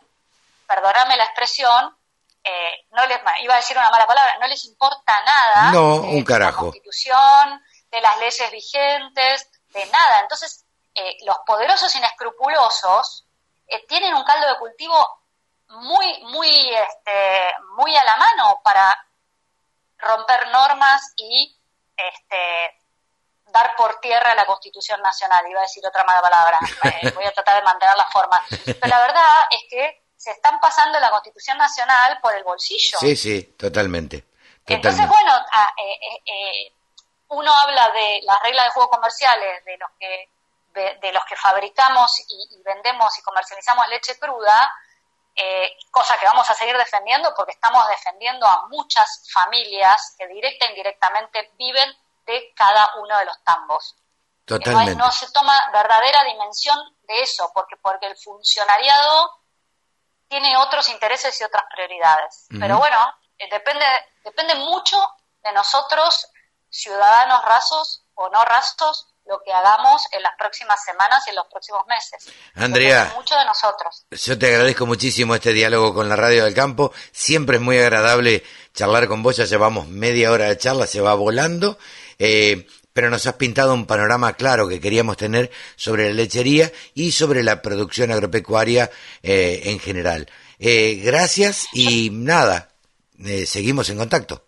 [0.67, 1.97] perdóname la expresión,
[2.45, 6.09] eh, no les iba a decir una mala palabra, no les importa nada No, de
[6.09, 6.67] un carajo.
[6.67, 10.21] la Constitución, de las leyes vigentes, de nada.
[10.21, 13.25] Entonces eh, los poderosos inescrupulosos
[13.67, 15.23] eh, tienen un caldo de cultivo
[15.69, 18.97] muy muy este, muy a la mano para
[19.99, 21.55] romper normas y
[21.97, 22.79] este
[23.53, 27.33] dar por tierra la Constitución Nacional, iba a decir otra mala palabra, eh, voy a
[27.33, 28.43] tratar de mantener la forma.
[28.65, 32.99] Pero la verdad es que se están pasando la Constitución Nacional por el bolsillo.
[32.99, 34.27] Sí, sí, totalmente.
[34.67, 36.73] Entonces, bueno, ah, eh, eh,
[37.29, 40.29] uno habla de las reglas de juego comerciales, de los que
[41.01, 44.73] de, los que fabricamos y, vendemos y comercializamos leche cruda,
[45.35, 50.67] eh, cosa que vamos a seguir defendiendo porque estamos defendiendo a muchas familias que directa
[50.67, 51.97] e indirectamente viven
[52.29, 53.97] de cada uno de los tambos.
[54.45, 54.95] Totalmente.
[54.95, 59.33] No, se toma verdadera dimensión de eso, porque, porque el funcionariado
[60.29, 62.47] tiene otros intereses y otras prioridades.
[62.59, 62.99] Pero bueno,
[63.39, 63.85] eh, depende,
[64.23, 64.97] depende mucho
[65.43, 66.29] de nosotros,
[66.69, 71.47] ciudadanos rasos o no rasos, lo que hagamos en las próximas semanas y en los
[71.47, 72.33] próximos meses.
[72.55, 74.07] Andrea, mucho de nosotros.
[74.11, 76.93] Yo te agradezco muchísimo este diálogo con la Radio del Campo.
[77.13, 79.37] Siempre es muy agradable charlar con vos.
[79.37, 81.79] Ya llevamos media hora de charla, se va volando.
[82.19, 87.13] Eh, pero nos has pintado un panorama claro que queríamos tener sobre la lechería y
[87.13, 88.91] sobre la producción agropecuaria
[89.23, 90.29] eh, en general.
[90.59, 92.71] Eh, gracias y nada,
[93.47, 94.43] seguimos en contacto.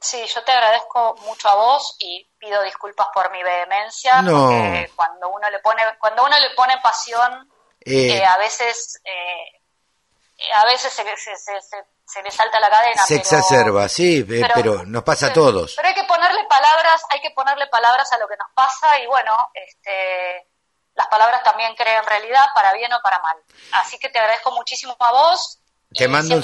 [0.00, 5.30] Sí, yo te agradezco mucho a vos y pido disculpas por mi vehemencia, porque cuando
[5.30, 10.92] uno le pone, cuando uno le pone pasión, eh, eh a veces, eh, a veces
[10.92, 11.84] se, se, se,
[12.22, 13.04] le salta la cadena.
[13.04, 15.74] Se exacerba, sí, eh, pero, nos pasa a todos.
[15.76, 19.06] Pero hay que ponerle palabras, hay que ponerle palabras a lo que nos pasa y
[19.06, 20.46] bueno, este,
[20.94, 23.36] las palabras también crean realidad para bien o para mal.
[23.72, 25.60] Así que te agradezco muchísimo a vos
[25.94, 26.42] te mando, un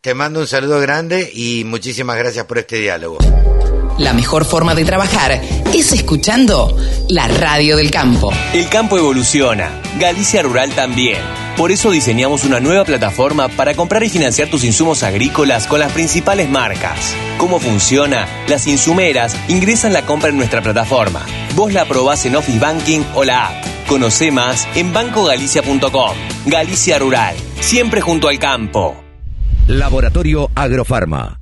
[0.00, 3.18] te mando un saludo grande y muchísimas gracias por este diálogo.
[3.98, 6.76] La mejor forma de trabajar es escuchando
[7.08, 8.32] la radio del campo.
[8.52, 11.41] El campo evoluciona, Galicia Rural también.
[11.56, 15.92] Por eso diseñamos una nueva plataforma para comprar y financiar tus insumos agrícolas con las
[15.92, 17.14] principales marcas.
[17.36, 18.26] ¿Cómo funciona?
[18.48, 21.24] Las insumeras ingresan la compra en nuestra plataforma.
[21.54, 23.64] Vos la probás en Office Banking o la app.
[23.86, 26.16] Conoce más en bancogalicia.com.
[26.46, 28.96] Galicia Rural, siempre junto al campo.
[29.66, 31.41] Laboratorio Agrofarma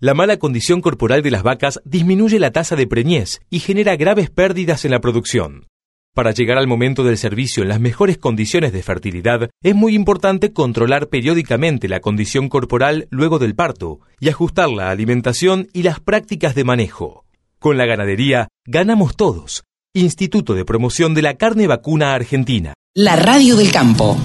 [0.00, 4.30] La mala condición corporal de las vacas disminuye la tasa de preñez y genera graves
[4.30, 5.66] pérdidas en la producción.
[6.14, 10.52] Para llegar al momento del servicio en las mejores condiciones de fertilidad, es muy importante
[10.52, 16.54] controlar periódicamente la condición corporal luego del parto y ajustar la alimentación y las prácticas
[16.54, 17.24] de manejo.
[17.58, 19.64] Con la ganadería, ganamos todos.
[19.94, 22.74] Instituto de Promoción de la Carne Vacuna Argentina.
[22.94, 24.16] La Radio del Campo.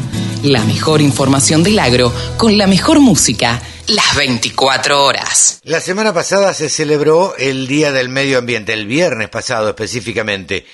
[0.44, 5.62] La mejor información del agro con la mejor música las 24 horas.
[5.64, 10.66] La semana pasada se celebró el Día del Medio Ambiente, el viernes pasado específicamente.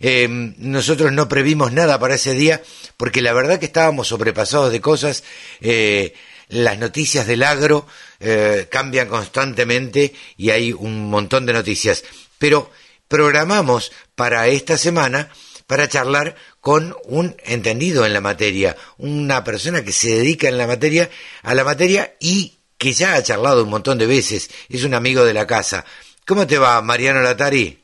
[0.00, 2.62] Em, nosotros no previmos nada para ese día
[2.96, 5.24] porque la verdad que estábamos sobrepasados de cosas.
[5.60, 6.14] Eh,
[6.48, 7.86] las noticias del agro
[8.20, 12.02] eh, cambian constantemente y hay un montón de noticias.
[12.38, 12.70] Pero
[13.08, 15.28] programamos para esta semana
[15.68, 16.34] para charlar
[16.68, 21.08] con un entendido en la materia, una persona que se dedica en la materia
[21.42, 25.24] a la materia y que ya ha charlado un montón de veces, es un amigo
[25.24, 25.86] de la casa.
[26.26, 27.82] ¿Cómo te va, Mariano Latari?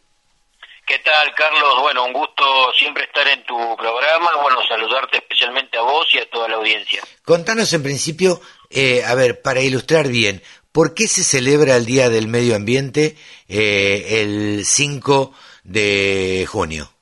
[0.87, 1.81] ¿Qué tal, Carlos?
[1.81, 2.45] Bueno, un gusto
[2.79, 4.33] siempre estar en tu programa.
[4.43, 7.03] Bueno, saludarte especialmente a vos y a toda la audiencia.
[7.25, 10.43] Contanos en principio, eh, a ver, para ilustrar bien,
[10.73, 13.17] ¿por qué se celebra el Día del Medio Ambiente
[13.49, 15.33] eh, el 5
[15.63, 16.94] de junio?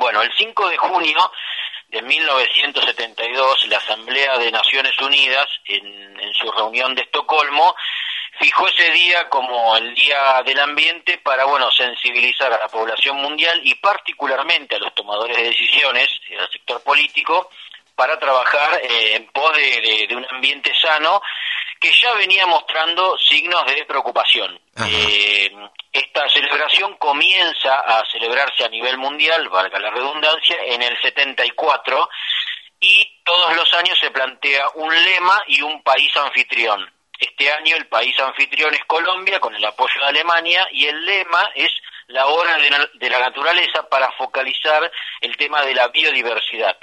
[0.00, 1.30] Bueno, el 5 de junio
[1.88, 7.76] de 1972, la Asamblea de Naciones Unidas, en, su reunión de Estocolmo,
[8.38, 13.60] fijó ese día como el Día del Ambiente para, bueno, sensibilizar a la población mundial
[13.62, 17.50] y particularmente a los tomadores de decisiones, al sector político,
[17.94, 21.20] para trabajar eh, en pos de, un ambiente sano
[21.80, 24.60] que ya venía mostrando signos de preocupación.
[24.86, 25.50] Eh,
[25.92, 32.08] esta celebración comienza a celebrarse a nivel mundial, valga la redundancia, en el 74
[32.80, 36.92] y todos los años se plantea un lema y un país anfitrión.
[37.18, 41.50] Este año el país anfitrión es Colombia con el apoyo de Alemania y el lema
[41.54, 41.70] es
[42.08, 46.76] la hora de la naturaleza para focalizar el tema de la biodiversidad.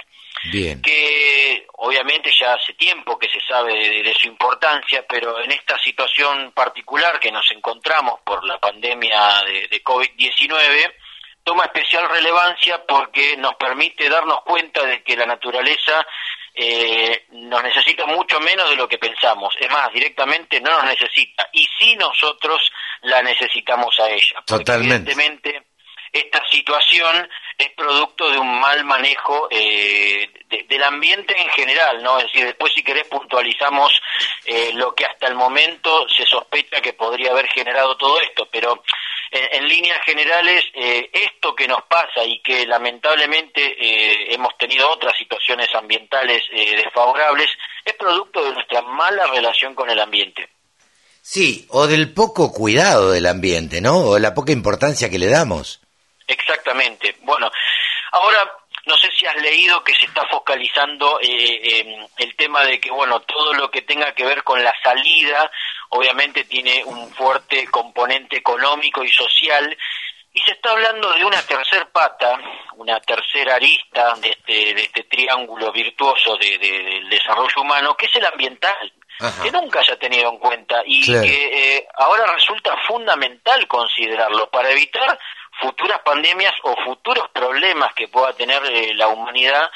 [0.44, 0.80] Bien.
[0.80, 6.52] que obviamente ya hace tiempo que se sabe de, su importancia, pero en esta situación
[6.52, 10.94] particular que nos encontramos por la pandemia de, COVID-19,
[11.42, 16.06] toma especial relevancia porque nos permite darnos cuenta de que la naturaleza
[16.54, 19.54] eh, nos necesita mucho menos de lo que pensamos.
[19.58, 21.48] Es más, directamente no nos necesita.
[21.52, 22.70] Y sí nosotros
[23.02, 24.42] la necesitamos a ella.
[24.44, 25.12] Totalmente.
[25.12, 25.68] Evidentemente,
[26.12, 27.28] esta situación
[27.58, 30.30] es producto de un mal manejo eh,
[30.68, 32.18] del ambiente en general, ¿no?
[32.18, 33.92] Es decir, después si querés puntualizamos
[34.44, 38.82] eh, lo que hasta el momento se sospecha que podría haber generado todo esto, pero
[39.30, 45.16] en, líneas generales, eh, esto que nos pasa y que lamentablemente eh, hemos tenido otras
[45.18, 47.48] situaciones ambientales eh, desfavorables,
[47.84, 50.48] es producto de nuestra mala relación con el ambiente.
[51.20, 53.98] Sí, o del poco cuidado del ambiente, ¿no?
[53.98, 55.80] O la poca importancia que le damos.
[56.28, 57.16] Exactamente.
[57.22, 57.50] Bueno,
[58.12, 58.38] ahora
[58.86, 63.52] no sé si has leído que se está focalizando el tema de que, bueno, todo
[63.54, 65.50] lo que tenga que ver con la salida
[65.90, 69.76] obviamente tiene un fuerte componente económico y social,
[70.32, 72.38] y se está hablando de una tercer pata,
[72.76, 78.16] una tercera arista de este, de este triángulo virtuoso de, del desarrollo humano, que es
[78.16, 78.92] el ambiental,
[79.42, 84.70] que nunca se ha tenido en cuenta y que eh, ahora resulta fundamental considerarlo para
[84.70, 85.18] evitar
[85.60, 89.70] futuras pandemias o futuros problemas que pueda tener eh, la humanidad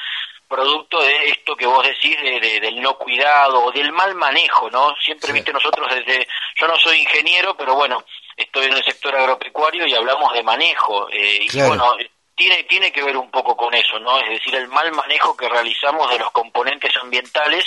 [0.53, 4.95] producto de esto que vos decís de, del no cuidado o del mal manejo, ¿no?
[5.03, 8.05] Siempre, viste, nosotros desde, yo no soy ingeniero, pero bueno,
[8.37, 11.97] estoy en el sector agropecuario y hablamos de manejo, eh, y bueno,
[12.35, 14.20] tiene, tiene que ver un poco con eso, ¿no?
[14.20, 17.64] Es decir, el mal manejo que realizamos de los componentes ambientales,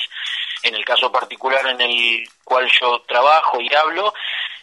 [0.62, 4.14] en el caso particular en el cual yo trabajo y hablo,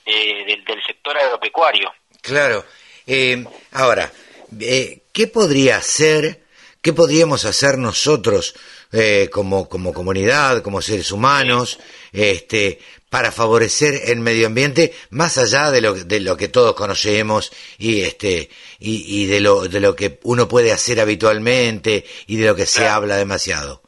[0.07, 1.93] eh, del, del sector agropecuario.
[2.23, 2.65] Claro.
[3.07, 4.13] Eh, ahora,
[4.59, 6.43] ¿qué podría ser
[6.83, 8.57] ¿Qué podríamos hacer nosotros
[8.91, 11.79] eh, como, como comunidad, como seres humanos,
[12.11, 17.53] este, para favorecer el medio ambiente más allá de lo, de lo que todos conocemos
[17.79, 18.51] y este
[18.81, 22.67] y, y, de lo de lo que uno puede hacer habitualmente y de lo que
[22.67, 23.83] se habla demasiado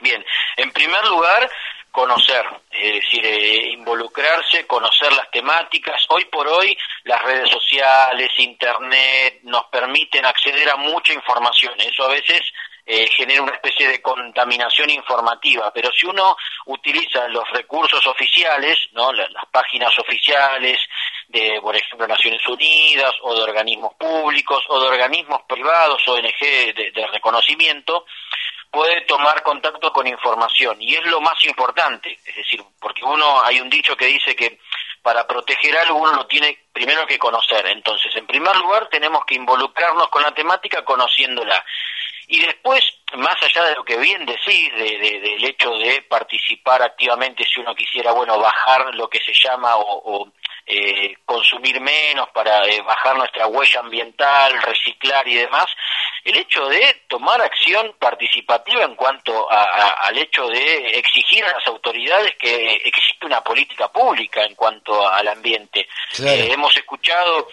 [0.00, 0.24] bien
[0.56, 1.50] en primer lugar
[1.90, 2.44] conocer,
[2.80, 6.00] es decir, eh, involucrarse, conocer las temáticas.
[6.08, 11.74] Hoy por hoy las redes sociales, Internet nos permiten acceder a mucha información.
[11.80, 12.40] Eso a veces
[12.86, 19.12] eh, genera una especie de contaminación informativa, pero si uno utiliza los recursos oficiales, ¿no?
[19.12, 20.78] las, páginas oficiales
[21.28, 26.40] de, por ejemplo, Naciones Unidas o de organismos públicos o de organismos privados, ONG
[26.74, 28.06] de, de reconocimiento,
[28.70, 33.60] puede tomar contacto con información y es lo más importante, es decir, porque uno hay
[33.60, 34.58] un dicho que dice que
[35.02, 39.36] para proteger algo uno lo tiene primero que conocer, entonces en primer lugar tenemos que
[39.36, 41.64] involucrarnos con la temática conociéndola
[42.30, 47.42] y después, más allá de lo que bien decís, de, del hecho de participar activamente
[47.44, 50.30] si uno quisiera, bueno, bajar lo que se llama o,
[50.66, 55.66] eh, consumir menos para eh, bajar nuestra huella ambiental, reciclar y demás,
[56.22, 62.36] el hecho de tomar acción participativa en cuanto al hecho de exigir a las autoridades
[62.38, 65.88] que existe una política pública en cuanto al ambiente.
[66.18, 67.48] Eh, hemos escuchado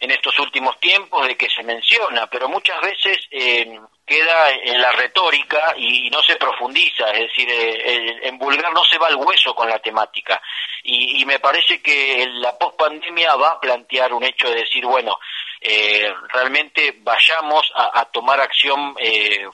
[0.00, 4.92] en estos últimos tiempos de que se menciona, pero muchas veces eh, queda en la
[4.92, 9.54] retórica y no se profundiza, es decir, eh, en vulgar no se va al hueso
[9.54, 10.40] con la temática.
[10.82, 15.18] Y, me parece que la pospandemia va a plantear un hecho de decir, bueno,
[15.58, 18.94] eh, realmente vayamos a, tomar acción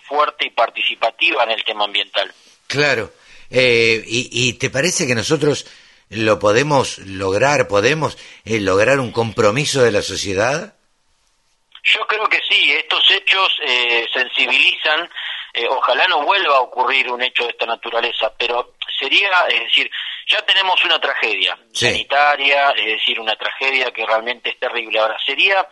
[0.03, 2.33] fuerte y participativa en el tema ambiental.
[2.67, 3.13] Claro.
[3.49, 5.67] y, ¿Y te parece que nosotros
[6.11, 10.75] lo podemos lograr, podemos eh, lograr un compromiso de la sociedad?
[11.83, 15.09] Yo creo que sí, estos hechos eh, sensibilizan,
[15.53, 19.91] eh, ojalá no vuelva a ocurrir un hecho de esta naturaleza, pero sería, es decir,
[20.26, 24.99] ya tenemos una tragedia sanitaria, es decir, una tragedia que realmente es terrible.
[24.99, 25.66] Ahora, sería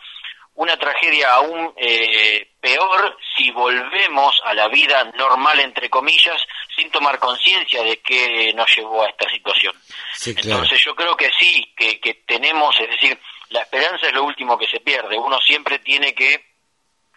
[0.55, 6.41] una tragedia aún eh, peor si volvemos a la vida normal, entre comillas,
[6.75, 9.73] sin tomar conciencia de qué nos llevó a esta situación.
[10.27, 13.17] Entonces yo creo que sí, que, que tenemos, es decir,
[13.51, 15.19] la esperanza es lo último que se pierde.
[15.19, 16.49] Uno siempre tiene que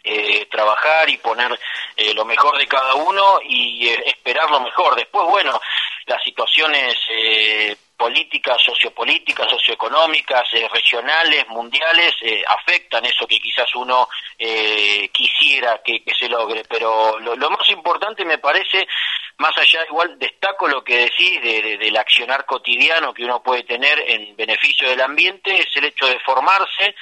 [0.03, 1.59] eh, trabajar y poner
[1.95, 4.95] eh, lo mejor de cada uno y eh, esperar lo mejor.
[4.95, 5.59] Después, bueno,
[6.05, 14.07] las situaciones eh, políticas, sociopolíticas, socioeconómicas, eh, regionales, mundiales, eh, afectan eso que quizás uno
[15.11, 16.63] quisiera que, se logre.
[16.67, 18.88] Pero lo, más importante me parece,
[19.41, 23.99] más allá, igual destaco lo que decís de, del accionar cotidiano que uno puede tener
[24.07, 26.95] en beneficio del ambiente, es el hecho de formarse,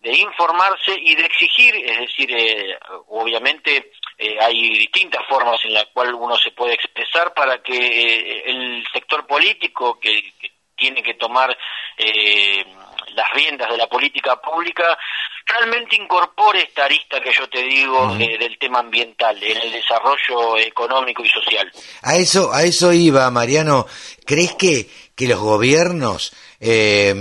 [0.00, 2.76] de informarse y de exigir, es decir,
[3.08, 8.42] obviamente eh, hay distintas formas en las cuales uno se puede expresar para que eh,
[8.46, 10.32] el sector político que,
[10.82, 11.56] tiene que tomar
[11.96, 12.64] eh,
[13.14, 14.98] las riendas de la política pública
[15.46, 20.58] realmente incorpore esta arista que yo te digo eh, del tema ambiental en el desarrollo
[20.58, 21.70] económico y social.
[22.02, 23.86] A eso, a eso iba, Mariano.
[24.26, 27.14] ¿Crees que, que los gobiernos, eh,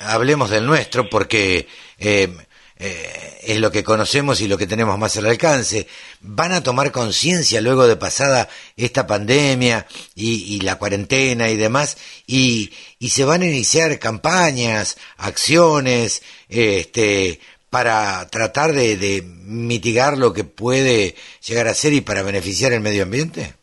[0.00, 1.66] hablemos del nuestro, porque
[1.98, 2.28] eh,
[2.76, 5.86] eh, es lo que conocemos y lo que tenemos más al alcance,
[6.20, 11.96] van a tomar conciencia luego de pasada esta pandemia y, la cuarentena y demás,
[12.26, 12.72] y,
[13.08, 21.14] se van a iniciar campañas, acciones, este, para tratar de mitigar lo que puede
[21.46, 23.54] llegar a ser y para beneficiar el medio ambiente?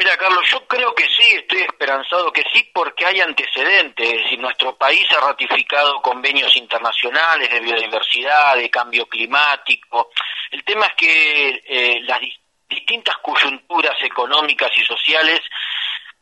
[0.00, 4.10] Mira, Carlos, yo creo que sí, estoy esperanzado que sí, porque hay antecedentes.
[4.10, 10.08] Es decir, nuestro país ha ratificado convenios internacionales de biodiversidad, de cambio climático.
[10.52, 12.18] El tema es que eh, las
[12.66, 15.42] distintas coyunturas económicas y sociales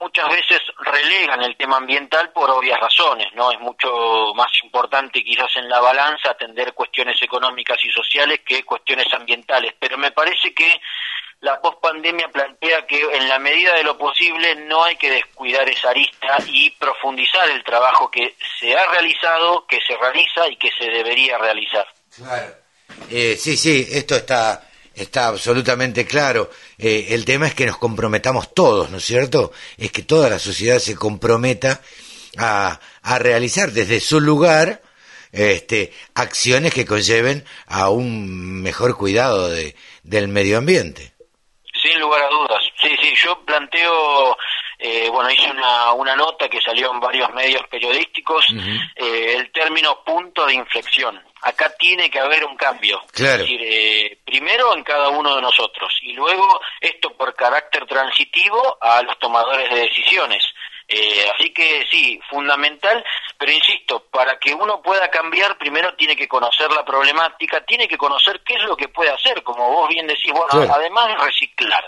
[0.00, 3.52] muchas veces relegan el tema ambiental por obvias razones, ¿no?
[3.52, 9.06] Es mucho más importante quizás en la balanza atender cuestiones económicas y sociales que cuestiones
[9.14, 10.80] ambientales, pero me parece que
[11.40, 15.90] la pospandemia plantea que en la medida de lo posible no hay que descuidar esa
[15.90, 20.90] arista y profundizar el trabajo que se ha realizado, que se realiza y que se
[20.90, 21.86] debería realizar.
[22.16, 22.54] Claro.
[23.10, 24.64] Eh, sí, sí, esto está
[24.94, 26.50] está absolutamente claro.
[26.76, 29.52] Eh, el tema es que nos comprometamos todos, ¿no es cierto?
[29.76, 31.80] Es que toda la sociedad se comprometa
[32.36, 34.82] a, a realizar desde su lugar
[35.30, 41.12] este, acciones que conlleven a un mejor cuidado de, del medio ambiente.
[41.88, 42.62] Sin lugar a dudas.
[42.82, 44.36] Sí, sí, yo planteo,
[44.78, 48.44] eh, bueno, hice una, una nota que salió en varios medios periodísticos,
[48.94, 51.18] eh, el término punto de inflexión.
[51.40, 53.00] Acá tiene que haber un cambio.
[53.12, 53.44] Claro.
[53.44, 58.76] Es decir, eh, primero en cada uno de nosotros y luego esto por carácter transitivo
[58.80, 60.42] a los tomadores de decisiones.
[60.90, 63.04] Eh, así que sí, fundamental,
[63.36, 67.98] pero insisto, para que uno pueda cambiar, primero tiene que conocer la problemática, tiene que
[67.98, 71.84] conocer qué es lo que puede hacer, como vos bien decís, bueno, además de reciclar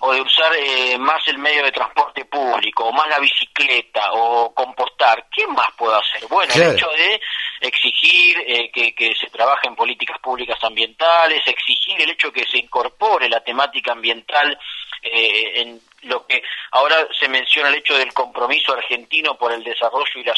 [0.00, 4.52] o de usar eh, más el medio de transporte público, o más la bicicleta, o
[4.52, 6.26] compostar, ¿qué más puedo hacer?
[6.28, 7.18] Bueno, el hecho de
[7.60, 12.58] exigir eh, que, que se trabaje en políticas públicas ambientales, exigir el hecho que se
[12.58, 14.58] incorpore la temática ambiental
[15.00, 16.42] eh, en lo que
[16.72, 20.34] ahora se menciona el hecho del compromiso argentino por el desarrollo y la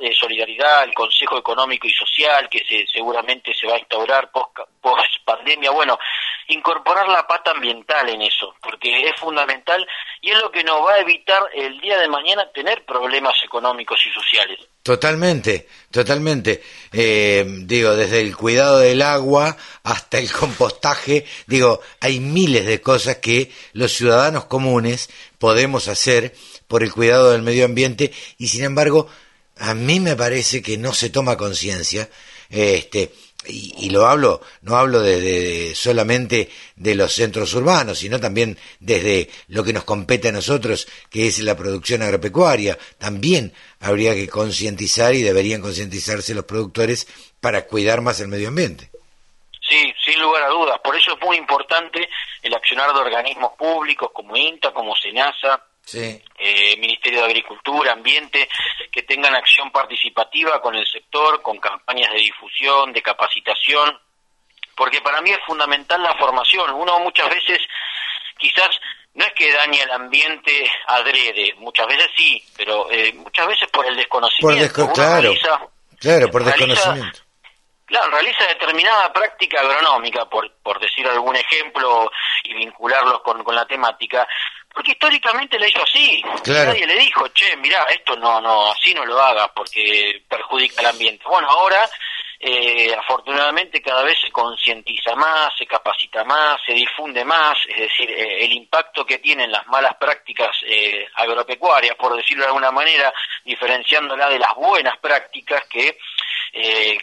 [0.00, 4.58] eh, solidaridad, el Consejo Económico y Social, que se, seguramente se va a instaurar post,
[4.80, 5.70] post pandemia.
[5.70, 5.98] Bueno,
[6.48, 9.86] incorporar la pata ambiental en eso, porque es fundamental
[10.20, 14.04] y es lo que nos va a evitar el día de mañana tener problemas económicos
[14.06, 14.71] y sociales.
[14.82, 16.60] Totalmente, totalmente.
[16.92, 23.18] Eh, digo, desde el cuidado del agua hasta el compostaje, digo, hay miles de cosas
[23.18, 25.08] que los ciudadanos comunes
[25.38, 26.34] podemos hacer
[26.66, 29.06] por el cuidado del medio ambiente y sin embargo,
[29.58, 32.08] a mí me parece que no se toma conciencia.
[32.50, 33.12] Este,
[33.46, 39.64] y, lo hablo, no hablo de, solamente de los centros urbanos, sino también desde lo
[39.64, 42.78] que nos compete a nosotros, que es la producción agropecuaria.
[42.98, 43.52] También
[43.82, 47.06] habría que concientizar y deberían concientizarse los productores
[47.40, 48.90] para cuidar más el medio ambiente.
[49.60, 50.80] Sí, sin lugar a dudas.
[50.82, 52.08] Por eso es muy importante
[52.42, 55.62] el accionar de organismos públicos como INTA, como SENASA,
[55.94, 58.48] eh, Ministerio de Agricultura, Ambiente,
[58.90, 63.98] que tengan acción participativa con el sector, con campañas de difusión, de capacitación,
[64.76, 66.70] porque para mí es fundamental la formación.
[66.70, 67.58] Uno muchas veces,
[68.38, 68.70] quizás,
[69.14, 73.86] no es que dañe el ambiente adrede, muchas veces sí, pero eh, muchas veces por
[73.86, 74.92] el desconocimiento.
[74.92, 75.32] claro,
[75.98, 77.20] claro, por desconocimiento.
[77.84, 82.10] Claro, realiza determinada práctica agronómica, por, por decir algún ejemplo
[82.44, 84.26] y vincularlos con, con la temática,
[84.72, 86.22] porque históricamente le hizo así.
[86.46, 90.86] Nadie le dijo, che, mira, esto no, no, así no lo hagas porque perjudica el
[90.86, 91.22] ambiente.
[91.28, 91.86] Bueno, ahora,
[92.44, 98.10] eh, afortunadamente, cada vez se concientiza más, se capacita más, se difunde más, es decir,
[98.10, 103.14] eh, el impacto que tienen las malas prácticas eh, agropecuarias, por decirlo de alguna manera,
[103.44, 105.96] diferenciándola de las buenas prácticas que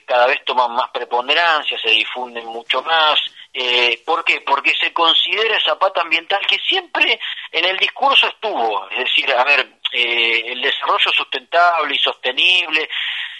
[0.05, 3.19] cada vez toman más preponderancia, se difunden mucho más,
[3.51, 4.41] eh, ¿Por qué?
[4.41, 7.19] Porque se considera esa pata ambiental que siempre
[7.51, 12.87] en el discurso estuvo, es decir, a ver, eh, el desarrollo sustentable y sostenible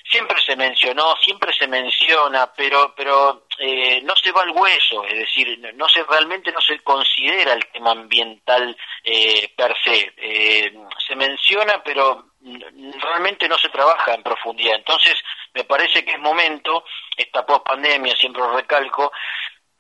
[0.10, 5.20] siempre se mencionó, siempre se menciona, pero pero eh, no se va al hueso, es
[5.20, 10.74] decir, no se realmente no se considera el tema ambiental eh, per se, eh,
[11.08, 12.26] se menciona, pero
[13.02, 14.76] realmente no se trabaja en profundidad.
[14.76, 15.16] Entonces,
[15.54, 16.86] me parece que es momento,
[17.16, 19.12] esta post pandemia, siempre lo recalco,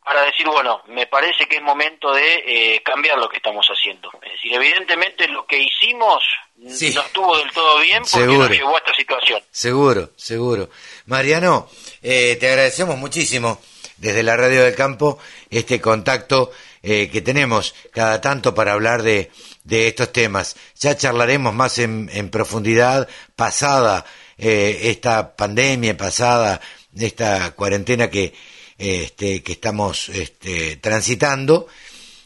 [0.03, 4.09] para decir, bueno, me parece que es momento de eh, cambiar lo que estamos haciendo.
[4.23, 6.23] Es decir, evidentemente lo que hicimos
[6.57, 8.39] no estuvo del todo bien porque Seguro.
[8.39, 9.41] nos llevó a esta situación.
[9.51, 10.69] Seguro, seguro.
[11.05, 11.69] Mariano,
[12.01, 13.61] eh, te agradecemos muchísimo
[13.97, 15.19] desde la Radio del Campo
[15.49, 19.31] este contacto eh, que tenemos cada tanto para hablar de,
[19.63, 20.55] de estos temas.
[20.79, 24.05] Ya charlaremos más en, en profundidad pasada
[24.37, 26.61] eh, esta pandemia, pasada
[26.97, 28.33] esta cuarentena que,
[28.79, 31.67] este, que estamos este, transitando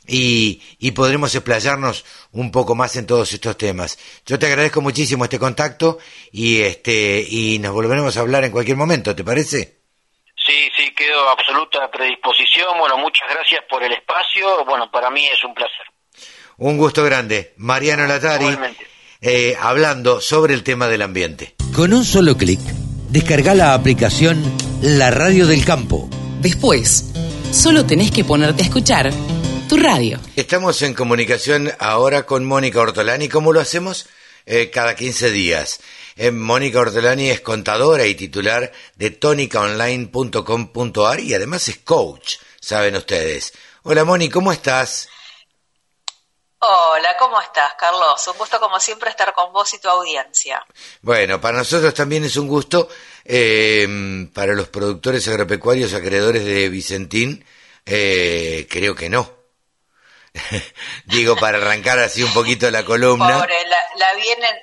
[0.07, 3.97] y, y podremos explayarnos un poco más en todos estos temas.
[4.25, 5.97] Yo te agradezco muchísimo este contacto
[6.31, 9.83] y este y nos volveremos a hablar en cualquier momento, ¿te parece?
[10.45, 12.77] Sí, sí, quedo a absoluta predisposición.
[12.77, 14.65] Bueno, muchas gracias por el espacio.
[14.65, 15.85] Bueno, para mí es un placer.
[16.57, 17.53] Un gusto grande.
[17.57, 18.57] Mariano Latari,
[19.21, 21.55] eh, hablando sobre el tema del ambiente.
[21.73, 22.59] Con un solo clic,
[23.09, 24.43] descarga la aplicación
[24.81, 26.09] La Radio del Campo.
[26.43, 27.05] Después,
[27.53, 29.13] solo tenés que ponerte a escuchar
[29.69, 30.19] tu radio.
[30.35, 33.29] Estamos en comunicación ahora con Mónica Ortolani.
[33.29, 34.09] ¿Cómo lo hacemos?
[34.45, 35.79] Eh, cada 15 días.
[36.17, 43.53] Eh, Mónica Ortolani es contadora y titular de tonicaonline.com.ar y además es coach, saben ustedes.
[43.83, 45.07] Hola Moni, ¿cómo estás?
[46.59, 48.25] Hola, ¿cómo estás, Carlos?
[48.27, 50.65] Un gusto como siempre estar con vos y tu audiencia.
[51.01, 52.87] Bueno, para nosotros también es un gusto,
[53.25, 57.45] eh, para los productores agropecuarios acreedores de Vicentín,
[57.85, 59.29] eh, creo que no.
[61.05, 63.39] Digo, para arrancar así un poquito la columna.
[63.39, 64.55] Pobre, la, la vienen,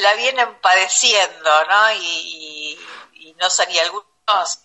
[0.00, 1.92] la, vienen padeciendo, ¿no?
[1.94, 2.78] Y,
[3.14, 4.06] y, y no y algunos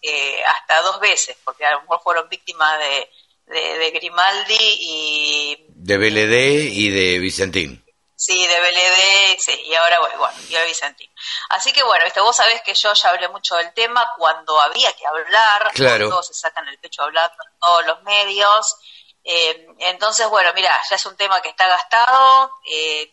[0.01, 3.09] eh, hasta dos veces, porque a lo mejor fueron víctimas de,
[3.53, 7.84] de, de Grimaldi y De BLD y de Vicentín.
[8.17, 11.13] Sí, de BLD, sí, y ahora bueno, y ahora Vicentín.
[11.49, 14.93] Así que bueno, este, vos sabés que yo ya hablé mucho del tema cuando había
[14.93, 16.09] que hablar, Claro.
[16.09, 18.77] todos se sacan el pecho hablando en todos los medios.
[19.23, 23.11] Eh, entonces, bueno, mira, ya es un tema que está gastado, eh,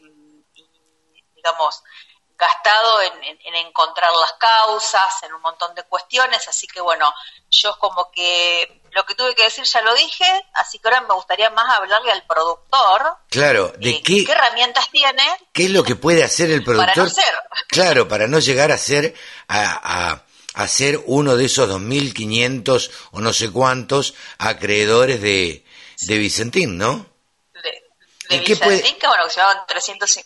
[0.55, 1.83] y, digamos,
[2.37, 7.13] gastado en, en- en encontrar las causas, en un montón de cuestiones, así que bueno,
[7.51, 10.25] yo como que lo que tuve que decir ya lo dije,
[10.55, 14.89] así que ahora me gustaría más hablarle al productor, Claro, ¿de eh, qué, qué herramientas
[14.91, 15.23] tiene
[15.53, 17.05] qué es lo que puede hacer el para productor?
[17.05, 17.35] no ser.
[17.69, 19.15] Claro, para no llegar a ser
[19.49, 20.25] a, a-
[20.55, 25.65] a ser uno de esos 2.500 o no sé cuántos acreedores de,
[26.07, 27.07] de Vicentín, ¿no?
[27.55, 30.21] de ¿Y qué puede- Vicentín, que bueno, que se llaman 300.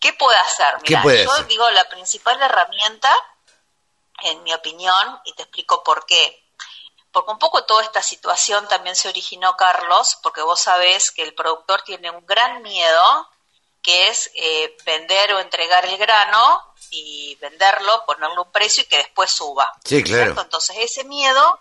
[0.00, 0.74] ¿Qué puede hacer?
[0.84, 1.46] ¿Qué Mira, yo hacer?
[1.46, 3.12] digo la principal herramienta,
[4.24, 6.42] en mi opinión, y te explico por qué.
[7.16, 11.32] Porque un poco toda esta situación también se originó, Carlos, porque vos sabés que el
[11.32, 13.30] productor tiene un gran miedo,
[13.80, 18.98] que es eh, vender o entregar el grano y venderlo, ponerle un precio y que
[18.98, 19.66] después suba.
[19.82, 20.24] Sí, claro.
[20.24, 20.42] ¿cierto?
[20.42, 21.58] Entonces ese miedo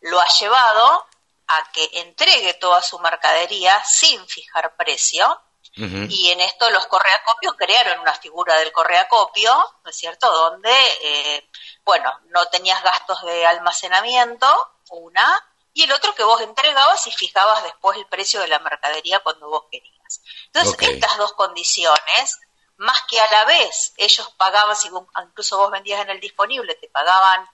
[0.00, 1.06] lo ha llevado
[1.46, 5.40] a que entregue toda su mercadería sin fijar precio
[5.76, 9.52] y en esto los correacopios crearon una figura del correacopio,
[9.84, 11.48] ¿no es cierto?, donde, eh,
[11.84, 14.48] bueno, no tenías gastos de almacenamiento,
[14.90, 19.20] una, y el otro que vos entregabas y fijabas después el precio de la mercadería
[19.20, 20.20] cuando vos querías.
[20.46, 22.40] Entonces, estas dos condiciones,
[22.78, 26.74] más que a la vez ellos pagaban, si vos- incluso vos vendías en el disponible,
[26.76, 27.48] te pagaban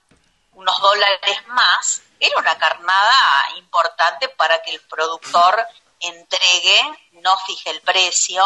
[0.53, 5.65] unos dólares más, era una carnada importante para que el productor
[5.99, 8.45] entregue, no fije el precio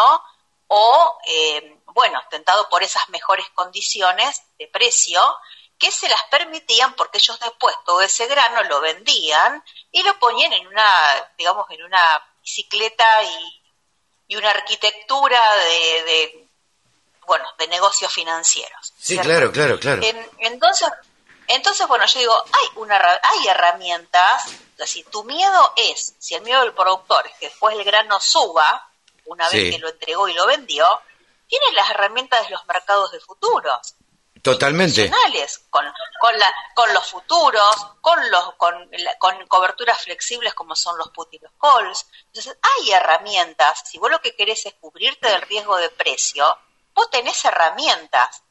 [0.68, 5.20] o, eh, bueno, tentado por esas mejores condiciones de precio
[5.78, 10.52] que se las permitían porque ellos después todo ese grano lo vendían y lo ponían
[10.54, 13.62] en una, digamos, en una bicicleta y,
[14.30, 16.48] y una arquitectura de, de,
[17.28, 18.94] bueno, de negocios financieros.
[18.98, 19.30] Sí, ¿cierto?
[19.30, 20.02] claro, claro, claro.
[20.04, 20.88] En- entonces,
[21.48, 24.46] entonces, bueno, yo digo, hay una hay herramientas,
[24.86, 28.90] si tu miedo es, si el miedo del productor es que después el grano suba,
[29.26, 29.58] una Sí.
[29.62, 30.88] vez que lo entregó y lo vendió,
[31.48, 33.94] tienes las herramientas de los mercados de futuros
[34.42, 35.10] Totalmente.
[35.70, 35.86] con,
[36.20, 41.10] con, la, con los futuros, con, los, con, la- con coberturas flexibles como son los
[41.10, 42.06] put y los calls.
[42.28, 43.84] Entonces, hay herramientas.
[43.86, 46.58] Si vos lo que querés es cubrirte del riesgo de precio,
[46.94, 48.44] vos tenés herramientas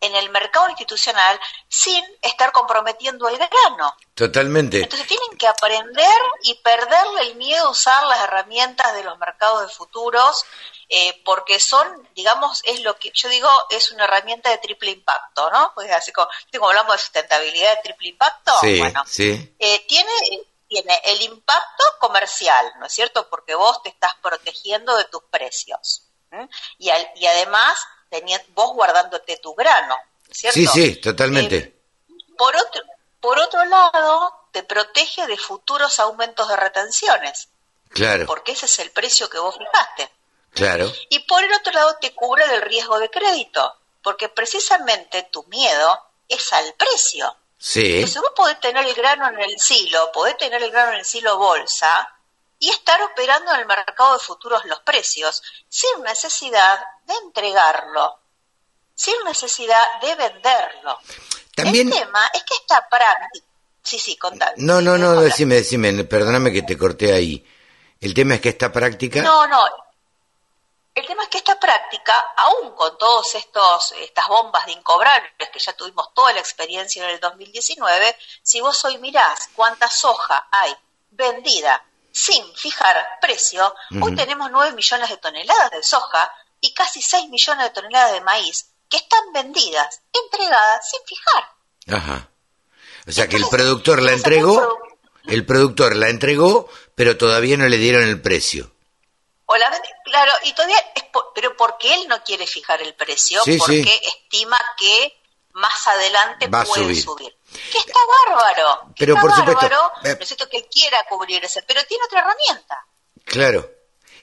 [0.00, 3.96] en el mercado institucional sin estar comprometiendo el grano.
[4.14, 4.82] Totalmente.
[4.82, 9.62] Entonces tienen que aprender y perderle el miedo a usar las herramientas de los mercados
[9.62, 10.44] de futuros,
[10.88, 15.50] eh, porque son, digamos, es lo que yo digo, es una herramienta de triple impacto,
[15.50, 15.72] ¿no?
[15.74, 19.54] Pues así como, ¿viste como hablamos de sustentabilidad de triple impacto, Sí, bueno, sí.
[19.58, 20.10] eh, tiene,
[20.68, 23.28] tiene el impacto comercial, ¿no es cierto?
[23.28, 26.02] Porque vos te estás protegiendo de tus precios.
[26.78, 27.78] Y, al- y además,
[28.10, 29.96] teni- vos guardándote tu grano,
[30.30, 30.58] ¿cierto?
[30.58, 31.80] Sí, sí, totalmente.
[32.36, 32.82] Por otro,
[33.20, 37.48] por otro lado, te protege de futuros aumentos de retenciones.
[37.90, 38.26] Claro.
[38.26, 40.10] Porque ese es el precio que vos fijaste.
[40.54, 40.90] Claro.
[41.08, 46.00] Y por el otro lado te cubre del riesgo de crédito, porque precisamente tu miedo
[46.28, 47.36] es al precio.
[47.58, 47.96] Sí.
[47.96, 51.04] Entonces vos podés tener el grano en el silo, podés tener el grano en el
[51.04, 52.08] silo bolsa
[52.58, 58.18] y estar operando en el mercado de futuros los precios sin necesidad de entregarlo,
[58.94, 60.98] sin necesidad de venderlo.
[61.54, 61.92] También...
[61.92, 63.46] El tema es que esta práctica...
[63.82, 64.52] Sí, sí, contame.
[64.56, 67.44] No, no, no, decime, decime, perdóname que te corté ahí.
[68.00, 69.20] El tema es que esta práctica...
[69.20, 69.62] No, no,
[70.94, 72.96] el tema es que esta práctica, aún con
[73.34, 78.60] estos estas bombas de incobrables que ya tuvimos toda la experiencia en el 2019, si
[78.60, 80.74] vos hoy mirás cuánta soja hay
[81.10, 87.28] vendida sin fijar precio, hoy tenemos 9 millones de toneladas de soja y casi 6
[87.28, 91.98] millones de toneladas de maíz que están vendidas, entregadas sin fijar.
[91.98, 92.28] Ajá.
[93.08, 94.78] O sea que el productor la entregó,
[95.26, 98.73] el productor la entregó, pero todavía no le dieron el precio.
[99.46, 99.70] O la
[100.04, 105.12] claro, y todavía es pero porque él no quiere fijar el precio, porque estima que
[105.52, 107.36] más adelante puede subir.
[107.70, 108.92] Que está bárbaro.
[108.98, 109.66] pero por supuesto.
[110.04, 112.86] Eh, necesito que él quiera cubrirse, pero tiene otra herramienta.
[113.24, 113.70] Claro.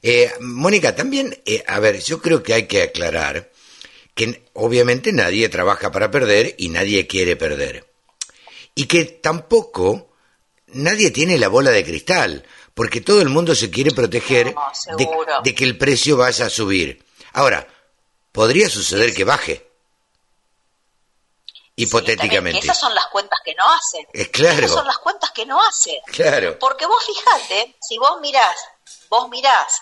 [0.02, 3.52] Eh, Mónica, también, eh, a ver, yo creo que hay que aclarar
[4.16, 7.88] que obviamente nadie trabaja para perder y nadie quiere perder.
[8.76, 10.12] Y que tampoco
[10.68, 14.56] nadie tiene la bola de cristal porque todo el mundo se quiere proteger
[15.44, 17.06] de, que el precio vaya a subir.
[17.34, 17.68] Ahora,
[18.32, 19.68] podría suceder que baje.
[21.76, 22.60] Hipotéticamente.
[22.60, 24.08] esas son las cuentas que no hacen.
[24.14, 24.60] Es claro.
[24.60, 26.00] Esas son las cuentas que no hacen.
[26.06, 26.60] Claro.
[26.60, 28.56] Porque vos fijate, si vos mirás,
[29.10, 29.82] vos mirás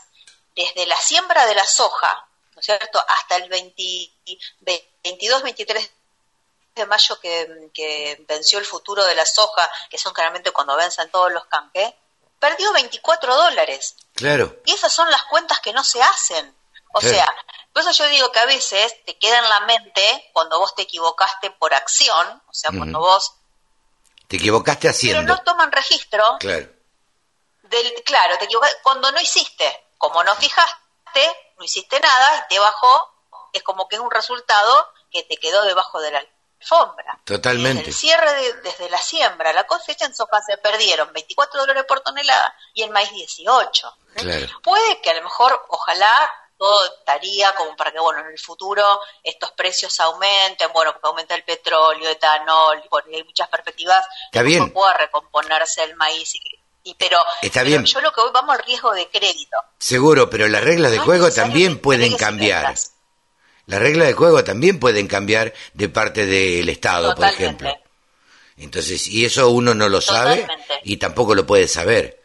[0.56, 5.92] desde la siembra de la soja, ¿no es cierto?, hasta el 22, 23
[6.76, 11.10] de mayo que, que, venció el futuro de la soja, que son claramente cuando vencen
[11.10, 11.94] todos los camques,
[12.40, 13.96] perdió 24 dólares.
[14.16, 14.56] Claro.
[14.66, 16.56] Y esas son las cuentas que no se hacen.
[16.94, 17.28] O sea,
[17.72, 20.84] por eso yo digo que a veces te queda en la mente cuando vos te
[20.84, 23.36] equivocaste por acción, o sea, cuando vos...
[24.28, 25.22] Te equivocaste haciendo.
[25.22, 26.24] Pero no toman registro.
[26.40, 26.68] Claro.
[27.64, 29.88] Del, claro, te equivocaste cuando no hiciste.
[29.98, 33.14] Como no fijaste, no hiciste nada y te bajó,
[33.54, 36.24] es como que es un resultado que te quedó debajo de la
[36.62, 37.20] alfombra.
[37.24, 37.86] Totalmente.
[37.86, 42.02] Desde el cierre desde la siembra, la cosecha en soja se perdieron 24 dólares por
[42.02, 43.94] tonelada y en maíz 18.
[44.16, 44.48] Claro.
[44.64, 48.84] Puede que a lo mejor, ojalá, todo estaría como para que, bueno, en el futuro
[49.24, 54.72] estos precios aumenten, bueno, porque aumenta el petróleo, etanol, bueno, hay muchas perspectivas Está bien.
[54.72, 56.34] pueda recomponerse el maíz
[56.84, 57.86] y, pero, Está bien.
[57.86, 59.58] yo lo que voy, vamos al riesgo de crédito.
[59.78, 62.74] Seguro, pero las reglas de juego también pueden cambiar.
[63.70, 67.70] Las reglas de juego también pueden cambiar de parte del Estado, por ejemplo.
[68.58, 70.48] Entonces, y eso uno no lo sabe
[70.84, 72.20] y tampoco lo puede saber.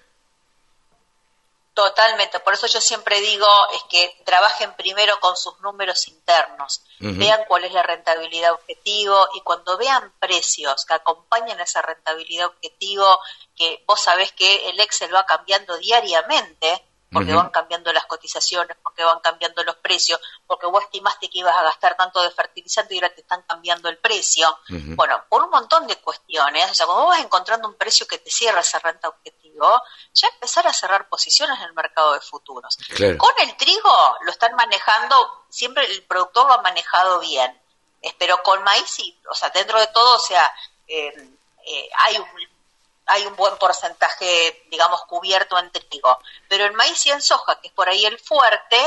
[1.75, 7.43] Totalmente, por eso yo siempre digo es que trabajen primero con sus números internos, vean
[7.47, 13.19] cuál es la rentabilidad objetivo y cuando vean precios que acompañen esa rentabilidad objetivo,
[13.55, 16.83] que vos sabés que el Excel va cambiando diariamente,
[17.15, 21.57] porque van cambiando las cotizaciones, porque van cambiando los precios, porque vos estimaste que ibas
[21.57, 24.59] a gastar tanto de fertilizante y ahora te están cambiando el precio.
[24.69, 28.19] Bueno, por un montón de cuestiones, o sea, cuando vos vas encontrando un precio que
[28.19, 29.81] te cierra esa renta objetivo,
[30.13, 32.77] ya empezar a cerrar posiciones en el mercado de futuros.
[33.17, 37.59] Con el trigo lo están manejando, siempre el productor lo ha manejado bien,
[38.19, 40.53] pero con maíz, sí, o sea, dentro de todo, o sea,
[40.87, 41.15] eh,
[41.67, 42.27] eh, hay un
[43.07, 46.19] hay un buen porcentaje, digamos, cubierto en trigo.
[46.49, 48.79] Pero el maíz y en soja, que es por ahí el fuerte,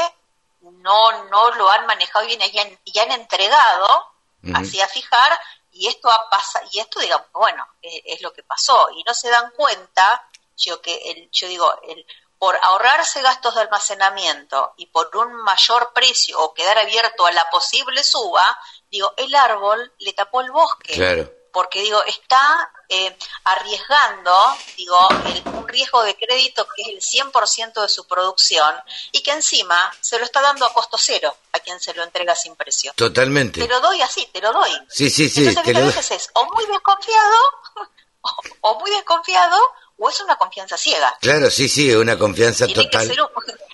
[0.61, 4.11] no, no lo han manejado bien y han, y han entregado
[4.53, 5.37] así a fijar
[5.71, 9.29] y esto ha pasado, y esto digamos, bueno, es, lo que pasó y no se
[9.29, 12.05] dan cuenta, yo que el, yo digo, el,
[12.39, 17.49] por ahorrarse gastos de almacenamiento y por un mayor precio o quedar abierto a la
[17.49, 18.57] posible suba,
[18.89, 20.93] digo, el árbol le tapó el bosque.
[20.93, 24.31] Claro porque digo, está eh, arriesgando,
[24.77, 24.95] digo,
[25.55, 28.75] un riesgo de crédito que es el 100% de su producción
[29.11, 32.35] y que encima se lo está dando a costo cero a quien se lo entrega
[32.35, 32.93] sin precio.
[32.95, 33.59] Totalmente.
[33.59, 34.69] Te lo doy así, te lo doy.
[34.87, 35.47] Sí, sí, sí.
[35.47, 35.87] Entonces, lo...
[35.87, 37.37] veces es o muy desconfiado,
[38.61, 39.57] o, muy desconfiado,
[39.97, 41.17] o es una confianza ciega.
[41.21, 43.11] Claro, sí, sí, una confianza total.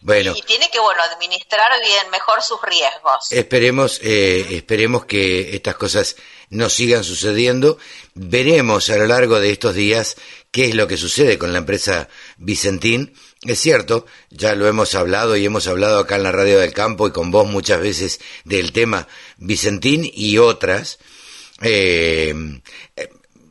[0.00, 0.32] Bueno.
[0.34, 3.30] Y tiene que, bueno, administrar bien, mejor sus riesgos.
[3.30, 6.16] Esperemos, eh, esperemos que estas cosas
[6.50, 7.78] no sigan sucediendo.
[8.14, 10.16] Veremos a lo largo de estos días
[10.50, 13.14] qué es lo que sucede con la empresa Vicentín.
[13.42, 17.08] Es cierto, ya lo hemos hablado y hemos hablado acá en la radio del campo
[17.08, 20.98] y con vos muchas veces del tema Vicentín y otras.
[21.62, 22.34] Eh,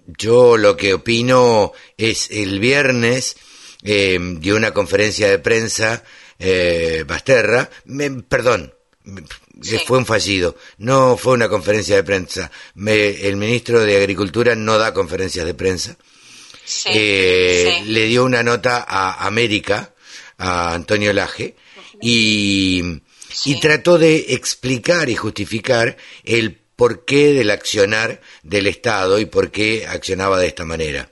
[0.06, 3.38] Yo lo que opino es el viernes
[3.84, 6.04] eh, dio una conferencia de prensa
[6.38, 8.74] eh, Basterra, me, perdón,
[9.86, 12.52] fue un fallido, no fue una conferencia de prensa.
[12.76, 15.98] el ministro de Agricultura no da conferencias de prensa.
[16.86, 19.94] Eh, le dio una nota a América,
[20.38, 21.56] a Antonio Laje,
[22.02, 23.02] y,
[23.46, 29.86] y trató de explicar y justificar el porqué del accionar del Estado y por qué
[29.88, 31.10] accionaba de esta manera.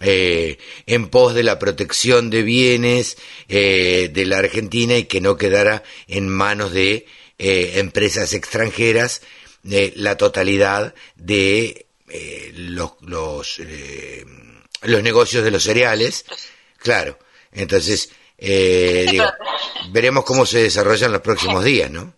[0.00, 3.16] Eh, en pos de la protección de bienes
[3.48, 7.06] eh, de la Argentina y que no quedara en manos de
[7.38, 9.22] eh, empresas extranjeras
[9.62, 11.86] la totalidad de
[12.54, 13.58] los, los,
[14.82, 16.24] los, negocios de los cereales.
[16.78, 17.18] Claro,
[17.50, 18.10] entonces
[19.90, 22.14] veremos cómo se desarrollan los próximos días, ¿no?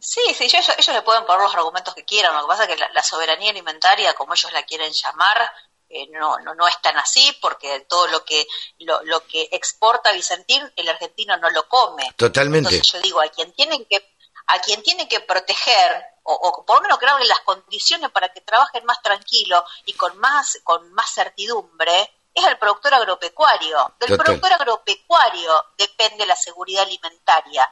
[0.00, 2.34] Sí, sí, ellos, ellos le pueden poner los argumentos que quieran.
[2.34, 5.50] Lo que pasa es que la soberanía alimentaria, como ellos la quieren llamar,
[5.90, 8.46] eh, no, no, no es tan así porque todo lo que
[8.78, 12.14] lo, lo, que exporta Vicentín el argentino no lo come.
[12.16, 12.68] Totalmente.
[12.68, 14.14] Entonces yo digo, a quien tienen que
[14.46, 18.40] a quien tiene que proteger o, o por lo menos crearle las condiciones para que
[18.40, 23.94] trabajen más tranquilo y con más con más certidumbre es el productor agropecuario.
[23.98, 27.68] Del productor agropecuario depende la seguridad alimentaria.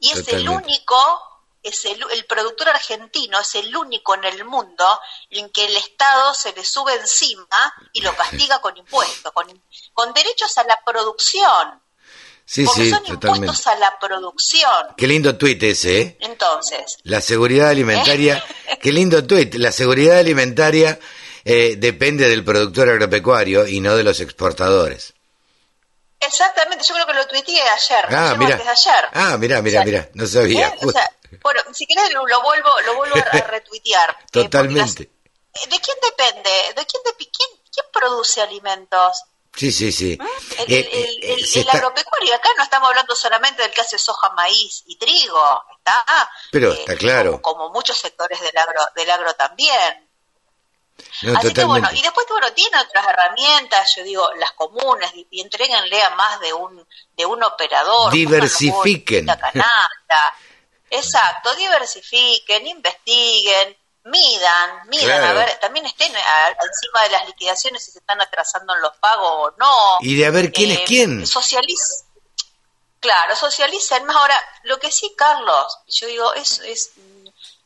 [0.00, 1.31] Y es el único
[1.62, 4.84] es el, el, productor argentino es el único en el mundo
[5.30, 9.46] en que el Estado se le sube encima y lo castiga con impuestos, con,
[9.92, 11.80] con derechos a la producción.
[12.44, 14.88] Sí, porque sí, son impuestos a la producción.
[14.96, 16.16] Qué lindo tuit ese, ¿eh?
[16.20, 16.98] Entonces.
[17.04, 18.44] La seguridad alimentaria,
[18.80, 19.54] qué lindo tuit.
[19.54, 20.98] La seguridad alimentaria
[21.44, 25.14] eh, depende del productor agropecuario y no de los exportadores.
[26.20, 28.06] Exactamente, yo creo que lo tuiteé ayer.
[28.10, 28.60] Ah, mira.
[29.12, 30.68] Ah, mira, mira, mira, no sabía.
[30.68, 30.78] ¿eh?
[31.42, 34.10] Bueno, si querés lo, vuelvo, lo vuelvo a retuitear.
[34.20, 35.10] Eh, Totalmente.
[35.68, 36.50] ¿De quién depende?
[36.76, 39.24] ¿De quién, de, quién, quién produce alimentos?
[39.54, 40.18] Sí, sí, sí.
[40.18, 40.62] ¿Mm?
[40.66, 44.96] El, eh, eh, agropecuario, acá no estamos hablando solamente del que hace soja, maíz y
[44.96, 46.30] trigo, está.
[46.50, 47.42] Pero está claro.
[47.42, 50.08] Como, muchos sectores del agro, del agro también.
[51.36, 56.02] Así que bueno, y después bueno, tiene otras herramientas, yo digo, las comunes, y entreguenle
[56.02, 56.86] a más de un,
[57.16, 58.12] de un operador.
[58.12, 59.26] Diversifiquen.
[60.94, 63.74] Exacto, diversifiquen, investiguen,
[64.04, 68.82] midan, midan, a ver, también estén encima de las liquidaciones si se están atrasando en
[68.82, 69.96] los pagos o no.
[70.00, 71.26] Y de a ver quién es eh, quién.
[71.26, 72.06] Socialicen,
[73.00, 74.16] claro, socialicen más.
[74.16, 76.90] Ahora, lo que sí, Carlos, yo digo, es, es,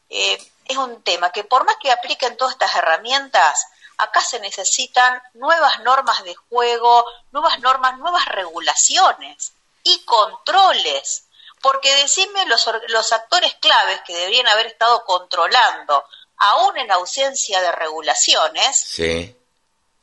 [0.09, 3.67] eh, es un tema que por más que apliquen todas estas herramientas,
[3.99, 9.53] acá se necesitan nuevas normas de juego, nuevas normas, nuevas regulaciones
[9.83, 11.26] y controles
[11.67, 16.05] porque decime los, los actores claves que deberían haber estado controlando,
[16.37, 19.37] aún en ausencia de regulaciones, sí.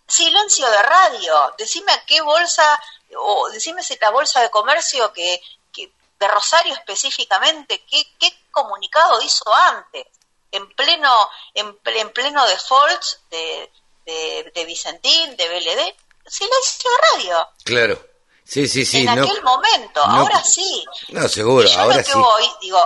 [0.06, 2.78] silencio de radio, decime a qué bolsa,
[3.16, 5.42] o decime si la bolsa de comercio que,
[5.72, 10.06] de Rosario específicamente, qué, qué comunicado hizo antes,
[10.52, 11.78] en pleno, en,
[12.10, 13.72] pleno default de,
[14.06, 17.50] de, de Vicentín, de BLD, silencio de radio.
[17.64, 18.13] Claro.
[18.46, 19.02] Sí, sí, sí.
[19.02, 20.86] En aquel momento, ahora sí.
[21.10, 22.86] No, seguro, yo ahora lo que voy, digo,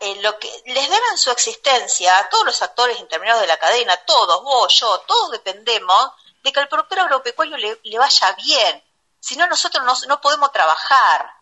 [0.00, 3.96] eh, lo que les deben su existencia a todos los actores intermediarios de la cadena,
[3.98, 6.12] todos, vos, yo, todos dependemos
[6.42, 8.82] de que al productor agropecuario le, le vaya bien.
[9.20, 11.32] Si no, nosotros no, no, podemos trabajar.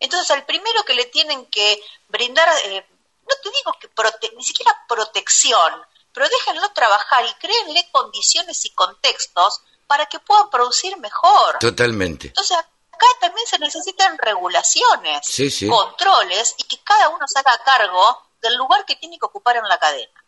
[0.00, 2.86] Entonces, al primero que le tienen que brindar, eh,
[3.28, 9.60] no te digo que ni siquiera protección, pero déjenlo trabajar y créenle condiciones y contextos
[9.88, 11.58] para que puedan producir mejor.
[11.58, 12.28] Totalmente.
[12.28, 15.20] Entonces, acá también se necesitan regulaciones,
[15.68, 19.64] controles y que cada uno se haga cargo del lugar que tiene que ocupar en
[19.64, 20.24] la cadena.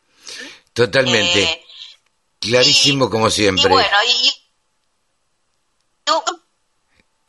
[0.73, 1.43] Totalmente.
[1.43, 1.67] Eh,
[2.41, 3.65] Clarísimo como siempre.
[3.65, 4.33] Y bueno, y,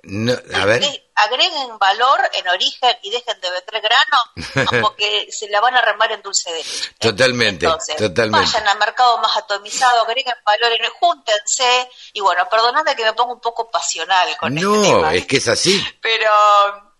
[0.03, 0.83] no, a ver.
[1.13, 6.11] Agreguen valor en origen y dejen de vender grano, porque se la van a remar
[6.11, 6.95] en dulce de leche.
[6.99, 8.45] Totalmente, totalmente.
[8.45, 11.89] Vayan al mercado más atomizado, agreguen valor en júntense.
[12.13, 15.13] Y bueno, perdonadme que me ponga un poco pasional con no, este tema.
[15.13, 15.85] es que es así.
[16.01, 16.31] Pero.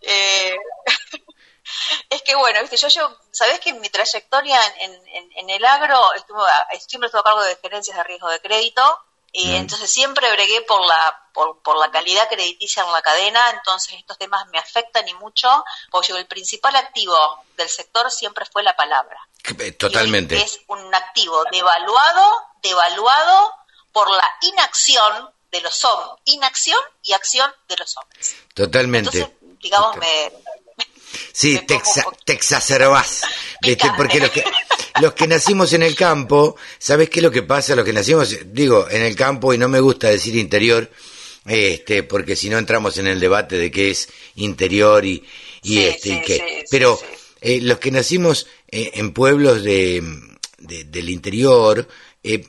[0.01, 0.55] Eh,
[2.09, 5.65] es que bueno, viste, yo, yo, sabés que en mi trayectoria en, en, en el
[5.65, 6.41] agro estuve,
[6.87, 8.99] siempre estuve a cargo de gerencias de riesgo de crédito,
[9.33, 13.93] y entonces siempre bregué por la, por, por, la calidad crediticia en la cadena, entonces
[13.93, 17.15] estos temas me afectan y mucho, porque el principal activo
[17.55, 19.17] del sector siempre fue la palabra.
[19.43, 20.41] Eh, totalmente.
[20.41, 23.53] es un activo devaluado, devaluado
[23.91, 28.35] por la inacción de los hombres, inacción y acción de los hombres.
[28.53, 29.17] Totalmente.
[29.17, 30.31] Entonces, digamos, me...
[31.33, 31.81] Sí, te,
[32.33, 33.23] exacerbas,
[33.61, 33.91] ¿viste?
[33.97, 34.43] Porque lo que,
[34.99, 37.75] los que nacimos en el campo, ¿sabes qué es lo que pasa?
[37.75, 40.89] Los que nacimos, digo, en el campo y no me gusta decir interior,
[41.45, 45.23] este, porque si no entramos en el debate de qué es interior y,
[45.63, 46.65] y este, y qué.
[46.69, 46.99] Pero
[47.39, 50.03] eh, los que nacimos eh, en pueblos de,
[50.59, 51.87] del interior,
[52.23, 52.43] eh,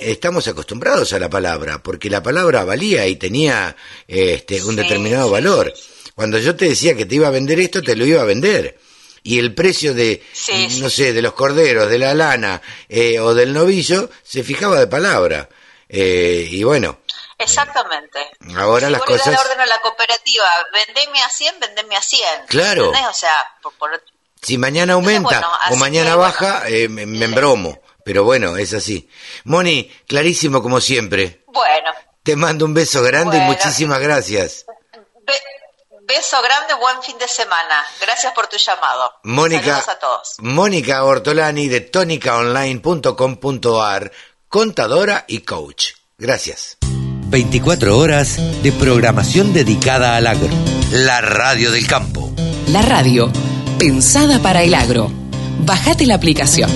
[0.00, 3.76] estamos acostumbrados a la palabra, porque la palabra valía y tenía
[4.06, 5.72] este, un determinado valor.
[6.14, 8.78] Cuando yo te decía que te iba a vender esto, te lo iba a vender.
[9.28, 10.24] Y el precio de,
[10.80, 14.86] no sé, de los corderos, de la lana eh, o del novillo, se fijaba de
[14.86, 15.50] palabra.
[15.86, 17.00] Eh, y bueno.
[17.36, 18.20] Exactamente.
[18.56, 19.26] Ahora las cosas.
[19.26, 22.22] Le orden a la cooperativa, vendeme a 100, vendeme a 100.
[22.46, 22.90] Claro.
[22.90, 23.46] O sea,
[24.40, 27.82] Si mañana aumenta o mañana baja, eh, me, me embromo.
[28.06, 29.10] Pero bueno, es así.
[29.44, 31.44] Moni, clarísimo como siempre.
[31.48, 31.90] Bueno.
[32.22, 34.64] Te mando un beso grande y muchísimas gracias.
[36.08, 37.84] Beso grande, buen fin de semana.
[38.00, 39.12] Gracias por tu llamado.
[39.24, 40.36] Mónica, Saludos a todos.
[40.38, 44.12] Mónica Ortolani de tonicaonline.com.ar,
[44.48, 45.88] contadora y coach.
[46.16, 46.78] Gracias.
[47.28, 50.48] 24 horas de programación dedicada al agro.
[50.92, 52.32] La radio del campo.
[52.68, 53.30] La radio,
[53.78, 55.10] pensada para el agro.
[55.60, 56.70] Bajate la aplicación.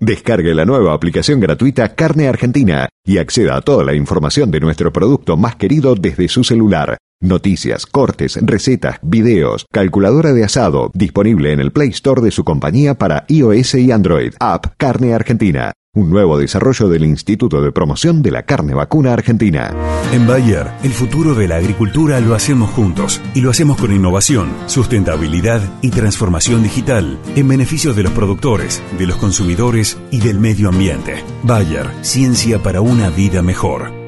[0.00, 4.92] Descargue la nueva aplicación gratuita Carne Argentina y acceda a toda la información de nuestro
[4.92, 6.98] producto más querido desde su celular.
[7.20, 12.94] Noticias, cortes, recetas, videos, calculadora de asado, disponible en el Play Store de su compañía
[12.94, 14.34] para iOS y Android.
[14.40, 19.72] App Carne Argentina un nuevo desarrollo del Instituto de Promoción de la Carne Vacuna Argentina.
[20.12, 24.52] En Bayer, el futuro de la agricultura lo hacemos juntos y lo hacemos con innovación,
[24.66, 30.68] sustentabilidad y transformación digital en beneficio de los productores, de los consumidores y del medio
[30.68, 31.22] ambiente.
[31.42, 34.03] Bayer, ciencia para una vida mejor.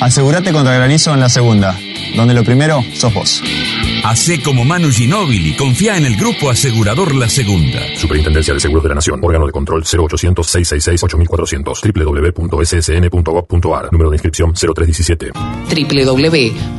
[0.00, 1.78] Asegúrate contra granizo en la segunda,
[2.14, 3.42] donde lo primero sos vos.
[4.04, 5.56] Hacé como Manu Ginóbili.
[5.56, 7.80] Confía en el Grupo Asegurador La Segunda.
[7.96, 9.20] Superintendencia de Seguros de la Nación.
[9.22, 12.40] Órgano de control 0800-666-8400.
[12.40, 13.92] www.ssn.gov.ar.
[13.92, 15.32] Número de inscripción 0317.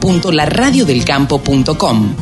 [0.02, 2.16] www.laradiodelcampo.com.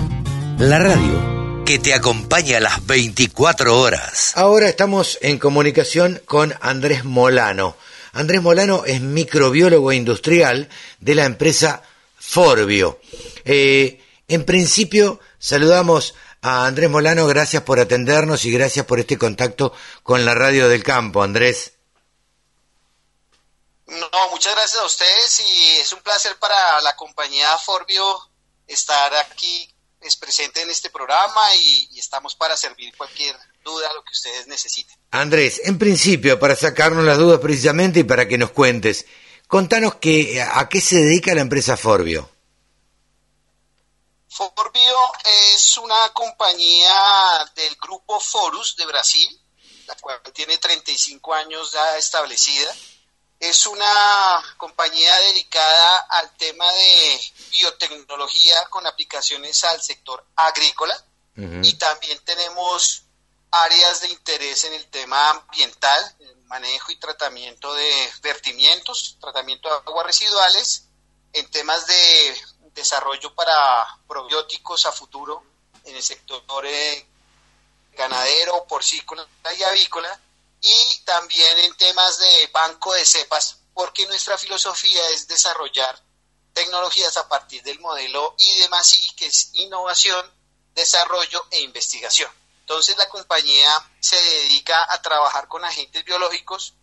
[0.57, 1.35] La radio
[1.65, 4.33] que te acompaña a las 24 horas.
[4.35, 7.75] Ahora estamos en comunicación con Andrés Molano.
[8.15, 11.83] Andrés Molano es microbiólogo industrial de la empresa
[12.17, 13.01] Forbio.
[13.43, 19.73] Eh, en principio, saludamos a Andrés Molano, gracias por atendernos y gracias por este contacto
[20.01, 21.73] con la radio del campo, Andrés.
[23.85, 28.31] No, muchas gracias a ustedes y es un placer para la compañía Forbio
[28.65, 34.03] estar aquí es presente en este programa y, y, estamos para servir cualquier duda, lo
[34.03, 34.97] que ustedes necesiten.
[35.21, 39.05] Andrés, en principio, para sacarnos las dudas precisamente y para que nos cuentes,
[39.47, 42.29] contanos que, a qué se dedica la empresa Forbio.
[44.27, 44.97] Forbio
[45.53, 46.93] es una compañía
[47.55, 49.39] del grupo Forus de Brasil,
[49.87, 52.75] la cual tiene 35 años ya establecida.
[53.39, 57.19] Es una compañía dedicada al tema de
[57.51, 60.95] biotecnología con aplicaciones al sector agrícola
[61.37, 61.65] uh -huh.
[61.65, 63.04] y también tenemos
[63.51, 69.75] áreas de interés en el tema ambiental, el manejo y tratamiento de vertimientos, tratamiento de
[69.75, 70.85] aguas residuales,
[71.33, 72.37] en temas de
[72.73, 75.43] desarrollo para probióticos a futuro
[75.83, 77.07] en el sector eh,
[77.93, 79.25] ganadero, porcícola
[79.57, 80.19] y avícola
[80.61, 86.01] y también en temas de banco de cepas, porque nuestra filosofía es desarrollar
[86.53, 90.25] tecnologías a partir del modelo I de más I, que es innovación,
[90.73, 92.31] desarrollo e investigación.
[92.67, 96.73] Entonces la compañía se dedica a trabajar con agentes biológicos,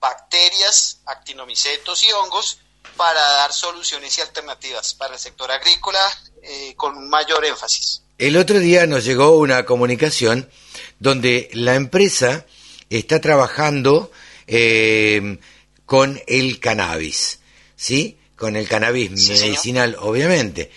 [0.00, 2.58] bacterias, actinomicetos y hongos
[2.96, 6.00] para dar soluciones y alternativas para el sector agrícola
[6.42, 8.02] eh, con un mayor énfasis.
[8.18, 10.50] El otro día nos llegó una comunicación
[10.98, 12.44] donde la empresa
[12.90, 14.10] está trabajando
[14.48, 15.38] eh,
[15.86, 17.38] con el cannabis,
[17.76, 18.18] ¿sí?
[18.34, 20.08] Con el cannabis sí, medicinal, señor.
[20.08, 20.72] obviamente.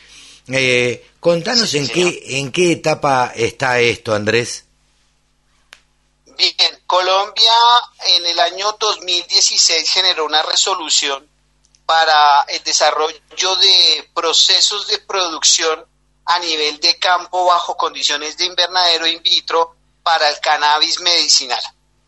[0.50, 4.66] Eh, contanos sí, en qué en qué etapa está esto, Andrés.
[6.26, 7.54] Bien, Colombia
[8.08, 11.26] en el año 2016 generó una resolución
[11.86, 15.86] para el desarrollo de procesos de producción
[16.26, 21.62] a nivel de campo bajo condiciones de invernadero in vitro para el cannabis medicinal.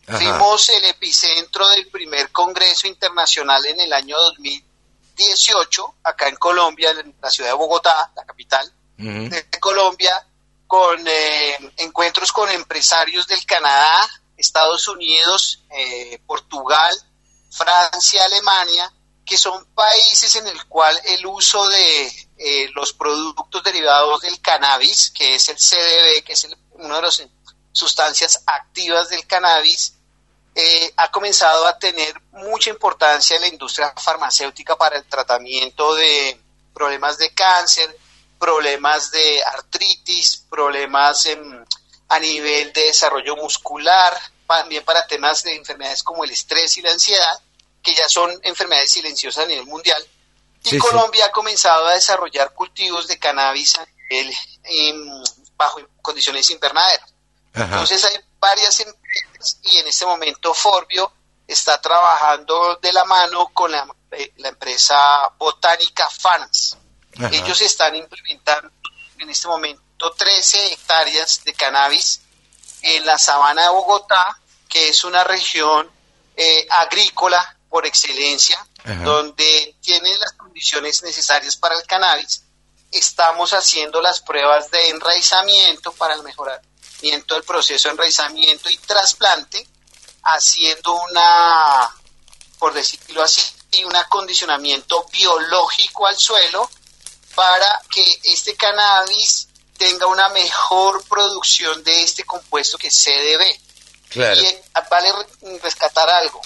[0.07, 0.17] Ajá.
[0.17, 7.15] Fuimos el epicentro del primer Congreso Internacional en el año 2018, acá en Colombia, en
[7.21, 10.25] la ciudad de Bogotá, la capital de Colombia,
[10.67, 16.91] con eh, encuentros con empresarios del Canadá, Estados Unidos, eh, Portugal,
[17.51, 18.91] Francia, Alemania,
[19.25, 25.11] que son países en el cual el uso de eh, los productos derivados del cannabis,
[25.11, 27.23] que es el CDB, que es uno de los
[27.71, 29.95] sustancias activas del cannabis,
[30.55, 36.39] eh, ha comenzado a tener mucha importancia en la industria farmacéutica para el tratamiento de
[36.73, 37.97] problemas de cáncer,
[38.43, 41.29] problemas de artritis, problemas
[42.09, 44.13] a nivel de desarrollo muscular,
[44.45, 47.41] también para temas de enfermedades como el estrés y la ansiedad,
[47.81, 50.05] que ya son enfermedades silenciosas a nivel mundial.
[50.65, 54.35] Y Colombia ha comenzado a desarrollar cultivos de cannabis a nivel,
[55.55, 57.13] bajo condiciones invernaderas.
[57.53, 61.13] Entonces hay varias empresas y en este momento Forbio
[61.47, 66.09] está trabajando de la mano con la, eh, empresa Botánica
[67.31, 68.71] Ellos están implementando
[69.19, 72.21] en este momento 13 hectáreas de cannabis
[72.81, 75.89] en la sabana de Bogotá, que es una región
[76.35, 78.65] eh, agrícola por excelencia,
[79.03, 82.43] donde tiene las condiciones necesarias para el cannabis.
[82.91, 89.65] Estamos haciendo las pruebas de enraizamiento para el mejoramiento del proceso de enraizamiento y trasplante,
[90.23, 91.89] haciendo una,
[92.59, 93.41] por decirlo así,
[93.85, 96.69] un acondicionamiento biológico al suelo
[97.35, 103.59] para que este cannabis tenga una mejor producción de este compuesto que es CDB.
[104.09, 104.41] Claro.
[104.41, 105.09] Y eh, vale
[105.61, 106.41] rescatar algo.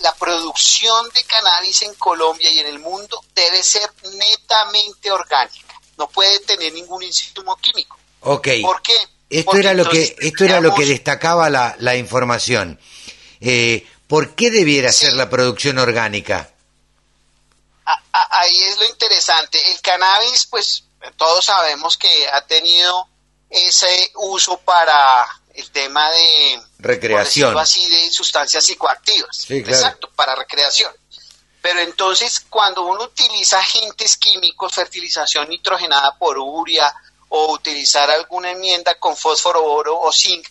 [0.00, 5.80] la producción de cannabis en Colombia y en el mundo debe ser netamente orgánica.
[5.98, 7.98] No puede tener ningún insumo químico.
[8.20, 8.48] Ok.
[8.62, 8.96] ¿Por qué?
[9.28, 12.78] Esto era lo que esto era lo que destacaba la, la información.
[13.40, 16.51] Eh, ¿Por qué debiera ser la producción orgánica?
[18.12, 19.70] Ahí es lo interesante.
[19.72, 20.84] El cannabis, pues
[21.16, 23.08] todos sabemos que ha tenido
[23.50, 27.56] ese uso para el tema de recreación.
[27.58, 29.50] así de sustancias psicoactivas.
[29.50, 30.92] Exacto para recreación.
[31.60, 36.92] Pero entonces cuando uno utiliza agentes químicos fertilización nitrogenada por urea
[37.28, 40.46] o utilizar alguna enmienda con fósforo oro o zinc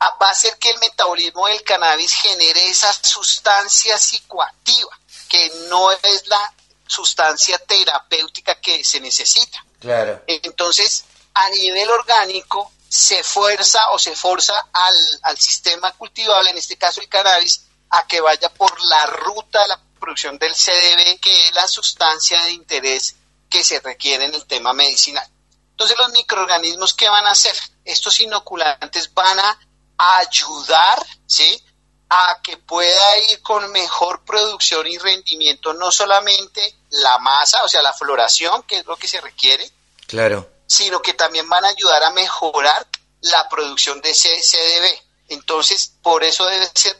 [0.00, 4.98] va a hacer que el metabolismo del cannabis genere esa sustancia psicoactiva
[5.28, 6.54] que no es la
[6.88, 14.54] sustancia terapéutica que se necesita claro entonces a nivel orgánico se fuerza o se forza
[14.72, 19.62] al, al sistema cultivable, en este caso el cannabis, a que vaya por la ruta
[19.62, 23.16] de la producción del CDB, que es la sustancia de interés
[23.48, 25.26] que se requiere en el tema medicinal.
[25.70, 27.56] Entonces los microorganismos, ¿qué van a hacer?
[27.84, 29.58] Estos inoculantes van a
[29.96, 31.62] ayudar, ¿sí?
[32.10, 37.82] A que pueda ir con mejor producción y rendimiento, no solamente la masa, o sea,
[37.82, 39.70] la floración, que es lo que se requiere,
[40.06, 42.86] claro sino que también van a ayudar a mejorar
[43.22, 45.02] la producción de CDB.
[45.30, 46.96] Entonces, por eso debe ser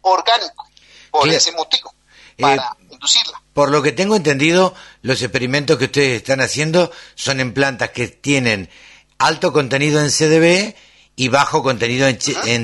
[0.00, 0.66] orgánico,
[1.10, 1.94] por ese motivo,
[2.38, 3.40] eh, para inducirla.
[3.52, 8.08] Por lo que tengo entendido, los experimentos que ustedes están haciendo son en plantas que
[8.08, 8.70] tienen
[9.18, 10.74] alto contenido en CDB
[11.14, 12.18] y bajo contenido en,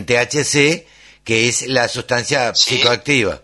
[0.07, 0.87] THC,
[1.31, 3.41] que es la sustancia psicoactiva.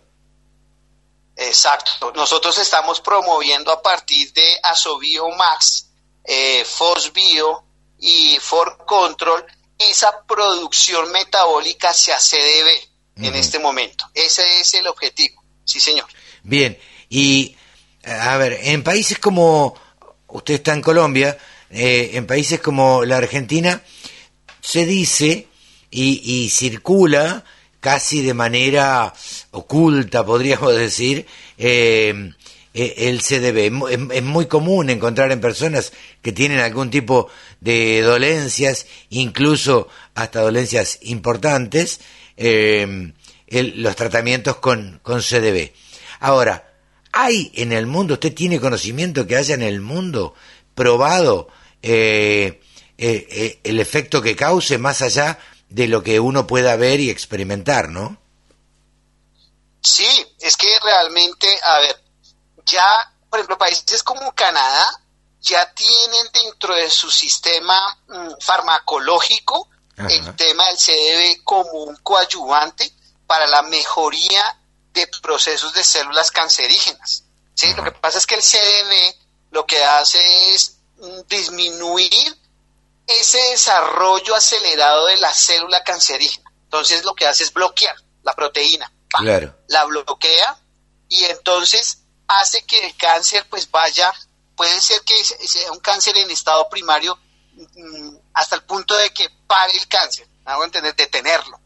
[1.37, 2.12] Exacto.
[2.17, 5.87] Nosotros estamos promoviendo a partir de Asobio Max
[6.25, 7.63] eh, Fosbio
[8.00, 9.45] y For Control
[9.79, 14.04] esa producción metabólica hacia CDB en este momento.
[14.13, 15.41] Ese es el objetivo.
[15.64, 16.07] Sí, señor.
[16.42, 16.76] Bien.
[17.08, 17.57] Y,
[18.04, 19.76] a ver, en países como,
[20.26, 21.38] usted está en Colombia,
[21.71, 23.80] eh, en países como la Argentina,
[24.61, 25.46] se dice
[25.88, 27.45] y, y circula
[27.87, 29.14] casi de manera
[29.53, 31.25] oculta, podríamos decir,
[31.57, 32.33] eh,
[32.75, 34.11] eh, el CDB.
[34.13, 37.29] Es, muy común encontrar en personas que tienen algún tipo
[37.61, 39.87] de dolencias, incluso
[40.17, 42.00] hasta dolencias importantes,
[42.37, 43.13] em,
[43.46, 45.71] los tratamientos con, con CDB.
[46.18, 46.68] Ahora,
[47.13, 50.34] ¿hay en el mundo, usted tiene conocimiento que haya en el mundo
[50.75, 51.46] probado
[51.83, 52.61] eh,
[52.99, 55.38] eh, el efecto que cause más allá
[55.68, 58.17] de lo que uno pueda ver y experimentar, ¿no?
[59.83, 62.03] Sí, es que realmente, a ver,
[62.64, 65.01] ya, por ejemplo, países como Canadá
[65.41, 67.79] ya tienen dentro de su sistema
[68.09, 72.93] mm, farmacológico el tema del CDB como un coadyuvante
[73.26, 74.59] para la mejoría
[74.93, 77.25] de procesos de células cancerígenas.
[77.55, 77.72] ¿sí?
[77.75, 79.14] Lo que pasa es que el CDB
[79.53, 80.76] lo que hace es
[81.29, 82.37] disminuir
[83.07, 86.50] ese desarrollo acelerado de la célula cancerígena.
[86.64, 88.92] Entonces lo que hace es bloquear la proteína.
[89.08, 89.54] Claro.
[89.68, 90.58] La bloquea
[91.08, 94.12] y entonces hace que el cáncer pues vaya,
[94.57, 97.16] puede ser que sea un cáncer en estado primario
[97.53, 101.61] mm, hasta el punto de que pare el cáncer, hago entender, detenerlo.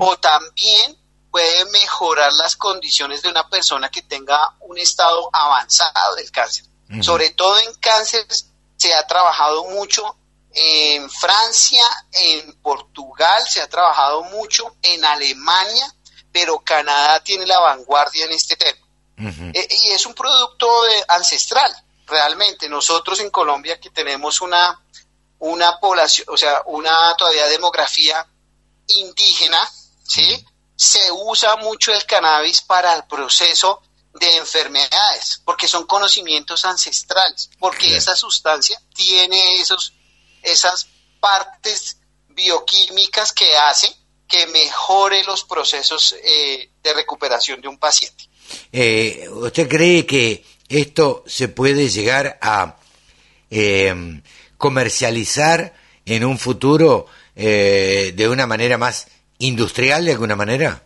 [0.00, 0.98] O también
[1.30, 6.64] puede mejorar las condiciones de una persona que tenga un estado avanzado del cáncer.
[7.00, 10.16] Sobre todo en cánceres se ha trabajado mucho
[10.54, 15.94] en Francia, en Portugal se ha trabajado mucho, en Alemania,
[16.30, 18.78] pero Canadá tiene la vanguardia en este tema.
[19.54, 20.68] Eh, y es un producto
[21.08, 21.72] ancestral,
[22.06, 22.68] realmente.
[22.68, 24.80] Nosotros en Colombia que tenemos una,
[25.38, 28.26] una población, o sea, una todavía demografía
[28.86, 29.60] indígena,
[30.02, 30.44] ¿sí?
[30.74, 33.82] Se usa mucho el cannabis para el proceso
[34.14, 39.94] de enfermedades, porque son conocimientos ancestrales, porque esa sustancia tiene esos,
[40.42, 40.88] esas
[41.20, 41.98] partes
[42.28, 43.92] bioquímicas que hacen
[44.26, 48.24] que mejore los procesos eh, de recuperación de un paciente.
[48.72, 52.76] Eh, ¿Usted cree que esto se puede llegar a
[53.50, 54.22] eh,
[54.56, 55.74] comercializar
[56.06, 59.06] en un futuro de una manera más
[59.38, 60.82] industrial, de alguna manera?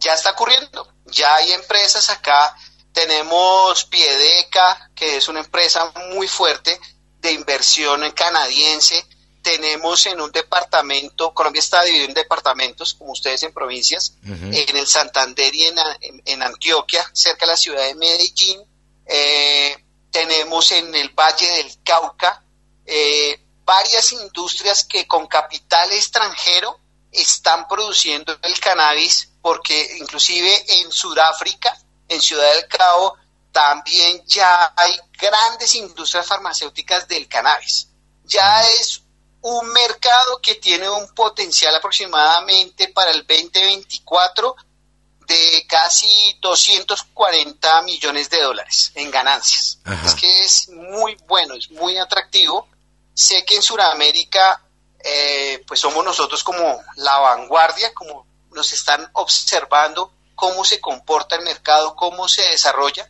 [0.00, 2.56] Ya está ocurriendo ya hay empresas acá,
[2.92, 6.78] tenemos Piedeca, que es una empresa muy fuerte
[7.22, 9.06] de inversión canadiense,
[9.42, 14.86] tenemos en un departamento, Colombia está dividido en departamentos, como ustedes en provincias, en el
[14.86, 15.68] Santander y
[16.26, 18.60] en, Antioquia, cerca de la ciudad de Medellín,
[19.06, 19.76] eh,
[20.10, 22.44] tenemos en el Valle del Cauca
[22.86, 26.78] eh, varias industrias que con capital extranjero
[27.10, 31.76] están produciendo el cannabis porque inclusive en Sudáfrica,
[32.08, 33.16] en Ciudad del Cabo,
[33.52, 37.88] también ya hay grandes industrias farmacéuticas del cannabis.
[38.24, 39.02] Ya es
[39.42, 44.56] un mercado que tiene un potencial aproximadamente para el 2024
[45.26, 49.78] de casi 240 millones de dólares en ganancias.
[50.04, 52.68] Es que es muy bueno, es muy atractivo.
[53.14, 54.62] Sé que en Sudamérica,
[55.04, 61.42] eh, pues somos nosotros como la vanguardia, como nos están observando cómo se comporta el
[61.42, 63.08] mercado, cómo se desarrolla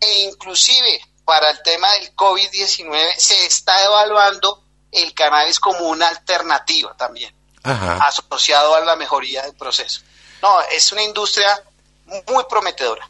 [0.00, 6.96] e inclusive para el tema del COVID-19 se está evaluando el cannabis como una alternativa
[6.96, 7.32] también,
[7.62, 10.00] asociado a la mejoría del proceso.
[10.42, 11.62] No, es una industria
[12.28, 13.08] muy prometedora.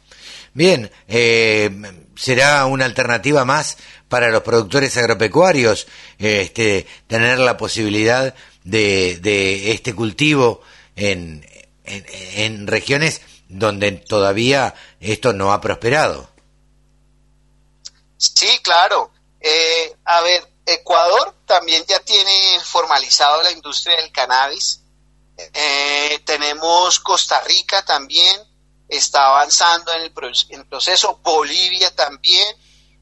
[0.53, 1.71] Bien, eh,
[2.15, 3.77] será una alternativa más
[4.09, 5.87] para los productores agropecuarios
[6.19, 10.61] este, tener la posibilidad de, de este cultivo
[10.95, 11.47] en,
[11.85, 16.29] en, regiones donde todavía esto no ha prosperado.
[18.21, 19.11] Sí, claro.
[19.39, 24.81] Eh, a ver, Ecuador también ya tiene formalizado la industria del cannabis.
[25.37, 28.39] Eh, tenemos Costa Rica también,
[28.87, 30.13] está avanzando en el,
[30.49, 31.19] en el, proceso.
[31.23, 32.55] Bolivia también.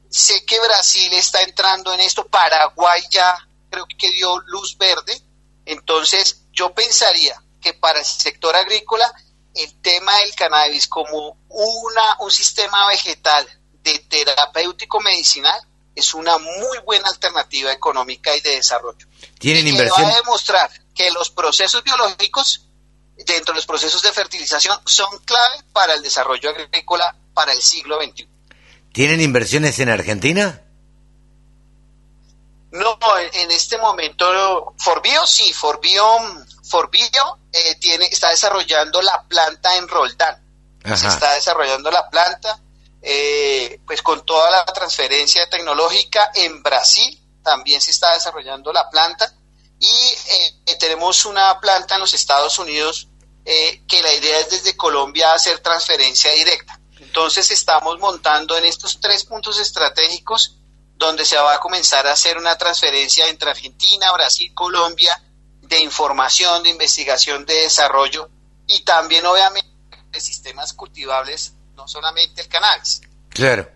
[0.08, 2.26] Sé que Brasil está entrando en esto.
[2.26, 3.36] Paraguay ya
[3.70, 5.20] creo que dio luz verde.
[5.66, 9.12] Entonces, yo pensaría que para el sector agrícola
[9.54, 13.46] el tema del cannabis como una, un sistema vegetal
[13.82, 15.60] de terapéutico medicinal
[15.94, 19.06] es una muy buena alternativa económica y de desarrollo.
[19.38, 20.06] ¿Tienen inversión?
[20.06, 22.66] va a demostrar que los procesos biológicos
[23.16, 27.98] dentro de los procesos de fertilización son clave para el desarrollo agrícola para el siglo
[28.02, 28.28] XXI.
[28.92, 30.62] ¿Tienen inversiones en Argentina?
[32.72, 32.98] No,
[33.32, 36.04] en este momento, Forbio sí, Forbio
[36.70, 40.36] Forbillo eh, tiene, está desarrollando la planta en Roldán.
[40.84, 42.58] Se está desarrollando la planta,
[43.02, 49.32] eh, pues con toda la transferencia tecnológica en Brasil también se está desarrollando la planta
[49.78, 53.06] y eh, tenemos una planta en los Estados Unidos
[53.42, 56.78] que la idea es desde Colombia hacer transferencia directa.
[57.00, 60.60] Entonces estamos montando en estos tres puntos estratégicos
[61.00, 65.20] donde se va a comenzar a hacer una transferencia entre Argentina, Brasil, Colombia
[65.62, 68.28] de información, de investigación, de desarrollo
[68.66, 69.70] y también obviamente
[70.10, 73.00] de sistemas cultivables, no solamente el cannabis.
[73.30, 73.70] Claro,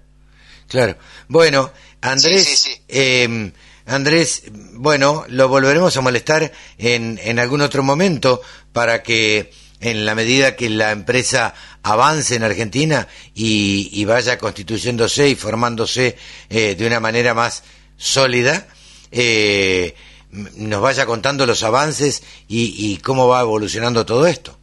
[0.69, 0.97] claro.
[1.29, 3.53] Bueno, Andrés, em,
[3.87, 10.15] Andrés, bueno, lo volveremos a molestar en, en algún otro momento para que en la
[10.15, 16.17] medida que la empresa avance en Argentina y, vaya constituyéndose y formándose
[16.49, 17.63] eh, de una manera más
[17.97, 18.67] sólida,
[19.13, 19.95] eh,
[20.31, 24.59] nos vaya contando los avances y, cómo va evolucionando todo esto.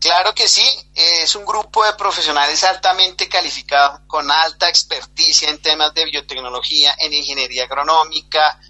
[0.00, 0.64] Claro que sí,
[0.94, 7.12] es un grupo de profesionales altamente calificados, con alta experticia en temas de biotecnología, en
[7.12, 8.60] ingeniería agronómica,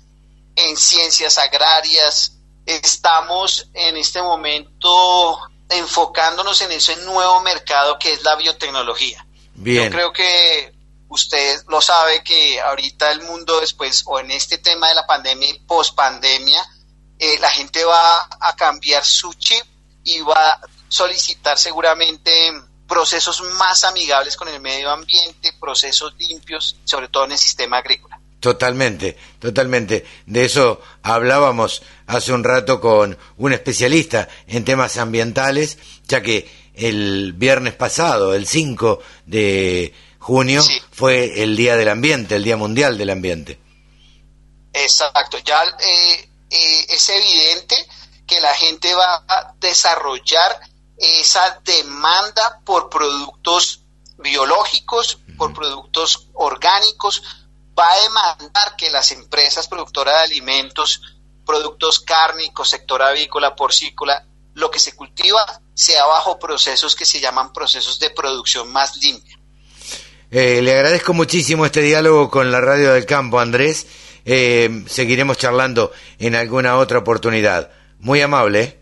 [0.54, 2.32] en ciencias agrarias.
[2.64, 5.38] Estamos en este momento
[5.68, 9.26] enfocándonos en ese nuevo mercado que es la biotecnología.
[9.54, 9.84] Bien.
[9.84, 10.72] Yo creo que
[11.08, 15.48] usted lo sabe que ahorita el mundo después, o en este tema de la pandemia
[15.48, 16.64] y post-pandemia,
[17.18, 19.64] eh, la gente va a cambiar su chip
[20.04, 20.60] y va a
[20.96, 22.30] solicitar seguramente
[22.88, 28.18] procesos más amigables con el medio ambiente, procesos limpios, sobre todo en el sistema agrícola.
[28.40, 30.06] Totalmente, totalmente.
[30.26, 37.32] De eso hablábamos hace un rato con un especialista en temas ambientales, ya que el
[37.32, 40.62] viernes pasado, el 5 de junio,
[40.92, 43.58] fue el Día del Ambiente, el Día Mundial del Ambiente.
[44.72, 47.74] Exacto, ya eh, eh, es evidente
[48.26, 50.60] que la gente va a desarrollar
[50.98, 53.82] esa demanda por productos
[54.18, 57.22] biológicos, por productos orgánicos,
[57.78, 61.02] va a demandar que las empresas productoras de alimentos,
[61.44, 67.52] productos cárnicos, sector avícola, porcícola, lo que se cultiva sea bajo procesos que se llaman
[67.52, 69.38] procesos de producción más limpia.
[70.30, 73.86] Eh, le agradezco muchísimo este diálogo con la Radio del Campo, Andrés.
[74.24, 77.70] Eh, seguiremos charlando en alguna otra oportunidad.
[78.00, 78.62] Muy amable.
[78.62, 78.80] ¿eh?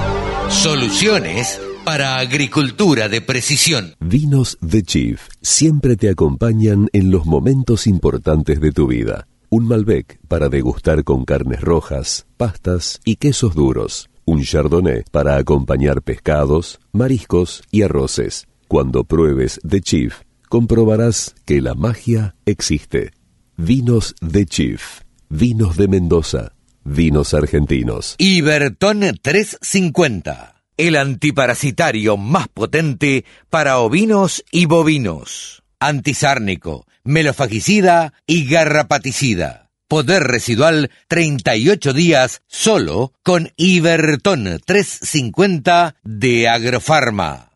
[0.49, 3.95] Soluciones para agricultura de precisión.
[4.01, 10.21] Vinos The Chief siempre te acompañan en los momentos importantes de tu vida un Malbec
[10.29, 17.65] para degustar con carnes rojas, pastas y quesos duros, un Chardonnay para acompañar pescados, mariscos
[17.71, 18.47] y arroces.
[18.69, 20.15] Cuando pruebes The Chief,
[20.49, 23.11] comprobarás que la magia existe.
[23.57, 26.53] Vinos The Chief, vinos de Mendoza,
[26.85, 28.15] vinos argentinos.
[28.19, 30.50] Iberton 350,
[30.87, 35.63] el antiparasitario más potente para ovinos y bovinos.
[35.79, 39.71] Antisárnico melofagicida y garrapaticida.
[39.89, 47.51] Poder residual 38 días solo con Iberton 350 de Agrofarma.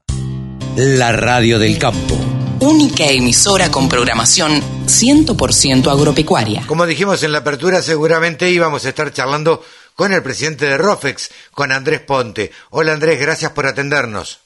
[0.77, 2.19] La radio del campo.
[2.59, 6.65] Única emisora con programación 100% agropecuaria.
[6.67, 9.63] Como dijimos en la apertura, seguramente íbamos a estar charlando
[9.95, 12.53] con el presidente de Rofex, con Andrés Ponte.
[12.71, 14.45] Hola Andrés, gracias por atendernos.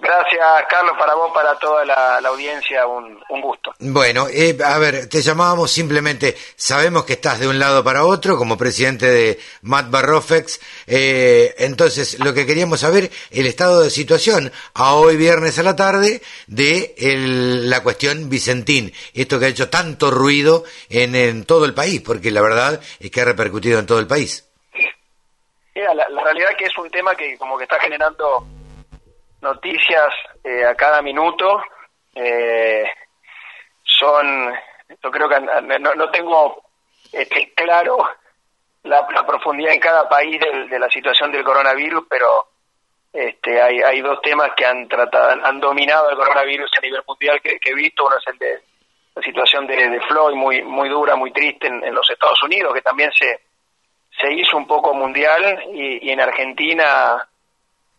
[0.00, 0.40] Gracias,
[0.70, 3.74] Carlos, para vos, para toda la, audiencia, un, gusto.
[3.80, 8.36] Bueno, eh, a ver, te llamábamos simplemente, sabemos que estás de un lado para otro
[8.36, 14.52] como presidente de Matt Barrofex, eh, entonces lo que queríamos saber, el estado de situación
[14.74, 16.94] a hoy viernes a la tarde de
[17.64, 22.30] la cuestión Vicentín, esto que ha hecho tanto ruido en, en, todo el país, porque
[22.30, 24.47] la verdad es que ha repercutido en todo el país.
[25.78, 28.44] La, la realidad es que es un tema que como que está generando
[29.40, 30.14] noticias
[30.44, 31.62] eh, a cada minuto.
[32.14, 32.84] Eh,
[33.82, 34.54] son,
[35.02, 36.62] yo creo que no, no tengo
[37.12, 37.98] este, claro
[38.84, 42.48] la, profundidad en cada país de, la situación del coronavirus, pero
[43.12, 47.40] este, hay, hay dos temas que han tratado, han dominado el coronavirus a nivel mundial
[47.40, 48.06] que, he visto.
[48.06, 48.60] Uno es el de
[49.14, 52.82] la situación de, de Floyd, muy, muy dura, muy triste en, los Estados Unidos, que
[52.82, 53.40] también se,
[54.20, 57.28] se hizo un poco mundial, y, y en Argentina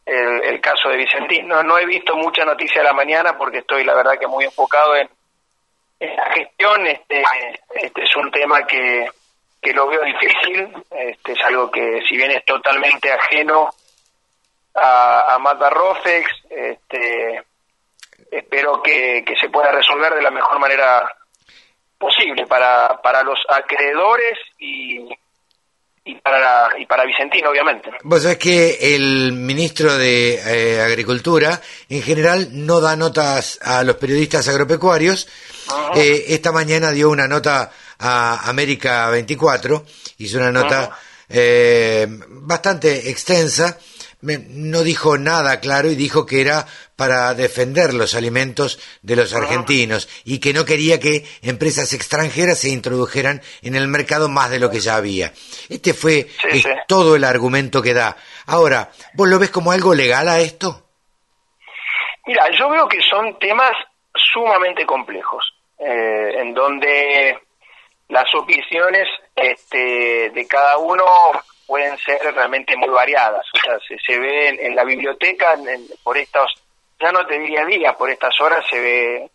[0.09, 1.47] el, caso de Vicentín.
[1.47, 4.45] No, no he visto mucha noticia a la mañana porque estoy, la verdad, que muy
[4.45, 5.09] enfocado en,
[5.99, 6.87] la gestión.
[6.87, 7.23] Este,
[7.75, 9.09] este es un tema que,
[9.61, 10.73] que lo veo difícil.
[10.89, 13.69] Este es algo que, si bien es totalmente ajeno
[14.75, 17.43] a, a Mata Rofex, este,
[18.31, 21.13] espero que, que se pueda resolver de la mejor manera
[21.97, 25.09] posible para, para los acreedores y,
[26.09, 27.91] y para, y para Vicentino, obviamente.
[28.03, 33.97] Vos sabés que el ministro de eh, Agricultura, en general, no da notas a los
[33.97, 35.27] periodistas agropecuarios.
[35.95, 39.85] Eh, esta mañana dio una nota a América 24,
[40.17, 40.97] hizo una nota
[41.29, 43.77] eh, bastante extensa
[44.21, 46.65] no dijo nada claro y dijo que era
[46.95, 52.69] para defender los alimentos de los argentinos y que no quería que empresas extranjeras se
[52.69, 55.31] introdujeran en el mercado más de lo que ya había.
[55.69, 56.27] Este fue
[56.87, 58.17] todo el argumento que da.
[58.47, 60.89] Ahora, ¿vos lo ves como algo legal a esto?
[62.25, 63.71] Mira, yo veo que son temas
[64.13, 65.43] sumamente complejos,
[65.79, 67.39] eh, en donde
[68.09, 71.05] las opiniones este, de cada uno
[71.69, 73.45] pueden ser realmente muy variadas.
[73.53, 75.55] O sea, se, se ve en, la biblioteca
[76.03, 76.51] por estos,
[76.99, 79.29] ya no te diría días, por estas horas se ve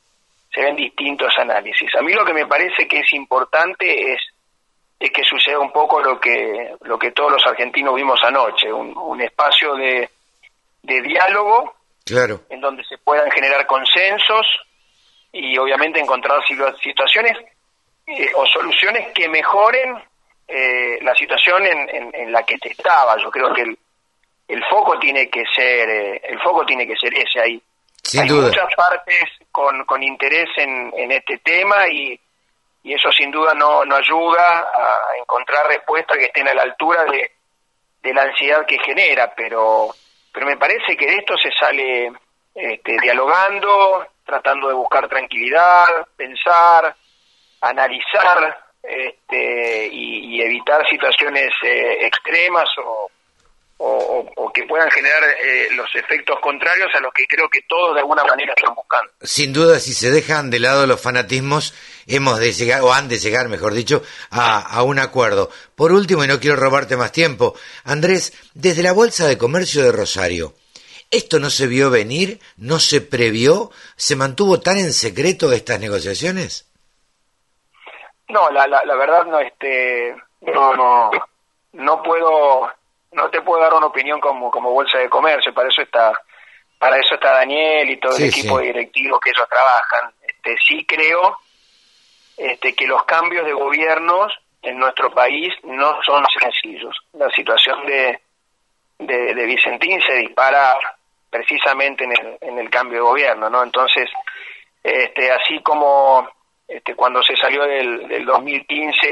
[0.52, 1.90] se ven distintos análisis.
[1.96, 4.20] A mí lo que me parece que es importante es,
[5.00, 8.96] es que suceda un poco lo que lo que todos los argentinos vimos anoche, un,
[8.96, 10.08] un espacio de,
[10.82, 11.74] de diálogo
[12.04, 12.40] claro.
[12.50, 14.46] en donde se puedan generar consensos
[15.32, 17.36] y obviamente encontrar situaciones
[18.06, 19.96] eh, o soluciones que mejoren
[20.48, 23.16] eh, la situación en, en, la que te estaba.
[23.16, 23.78] Yo creo que el,
[24.48, 27.62] el foco tiene que ser eh, el foco tiene que ser ese ahí.
[28.20, 32.18] Hay muchas partes con, con interés en, en este tema y,
[32.82, 37.04] y eso sin duda no, no ayuda a encontrar respuestas que estén a la altura
[37.04, 37.32] de,
[38.02, 39.94] de la ansiedad que genera, pero
[40.34, 42.12] pero me parece que de esto se sale
[42.54, 46.94] este, dialogando, tratando de buscar tranquilidad, pensar,
[47.60, 53.10] analizar este, y, evitar situaciones eh, extremas o,
[53.78, 58.00] o, que puedan generar eh, los efectos contrarios a los que creo que todos de
[58.00, 59.10] alguna manera están buscando.
[59.22, 61.74] Sin duda, si se dejan de lado los fanatismos,
[62.06, 65.50] hemos de llegar, o han de llegar, mejor dicho, a, a un acuerdo.
[65.74, 67.54] Por último, y no quiero robarte más tiempo,
[67.84, 70.54] Andrés, desde la Bolsa de Comercio de Rosario,
[71.10, 72.40] ¿esto no se vio venir?
[72.56, 73.70] ¿No se previó?
[73.96, 76.63] ¿Se mantuvo tan en secreto estas negociaciones?
[78.28, 81.10] No, la, la, la verdad no, este, no, no,
[81.72, 82.72] no puedo
[83.14, 86.12] no te puedo dar una opinión como, como bolsa de comercio, para eso está
[86.78, 90.12] para eso está Daniel y todo el equipo directivo que ellos trabajan.
[90.20, 91.38] Este, sí creo
[92.36, 96.94] este, que los cambios de gobiernos en nuestro país no son sencillos.
[97.14, 98.20] La situación de,
[98.98, 100.76] de, Vicentín se dispara
[101.30, 103.62] precisamente en el, en el cambio de gobierno, ¿no?
[103.62, 104.10] Entonces,
[104.82, 106.28] este, así como
[106.66, 109.10] este, cuando se salió del, del 2015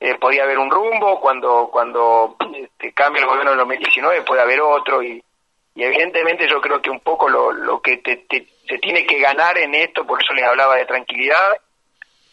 [0.00, 4.60] eh, podía haber un rumbo, cuando cuando este, cambia el gobierno en 2019 puede haber
[4.60, 5.22] otro y,
[5.76, 8.26] evidentemente yo creo que un poco lo, lo que te,
[8.68, 11.56] se tiene que ganar en esto, por eso les hablaba de tranquilidad,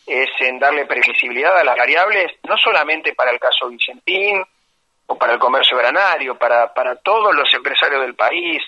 [0.08, 4.44] es en darle previsibilidad a las variables, no solamente para el caso Vicentín
[5.06, 8.64] o para el comercio granario, para, para todos los empresarios del país,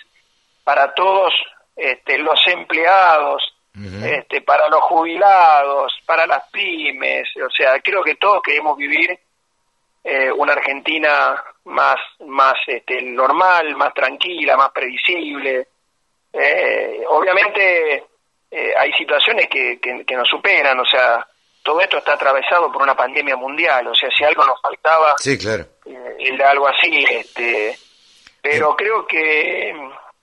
[0.64, 1.34] para todos
[1.76, 8.41] este, los empleados, este, para los jubilados, para las pymes, o sea, creo que todos
[8.43, 9.18] queremos vivir
[10.03, 15.68] eh, una Argentina más, más este, normal, más tranquila, más previsible.
[16.34, 18.06] Eh, obviamente
[18.49, 21.26] eh, hay situaciones que, que, nos superan, o sea,
[21.64, 25.38] todo esto está atravesado por una pandemia mundial, o sea, si algo nos faltaba, sí,
[25.38, 25.65] claro.
[26.18, 27.77] era algo así, este,
[28.41, 29.73] pero creo que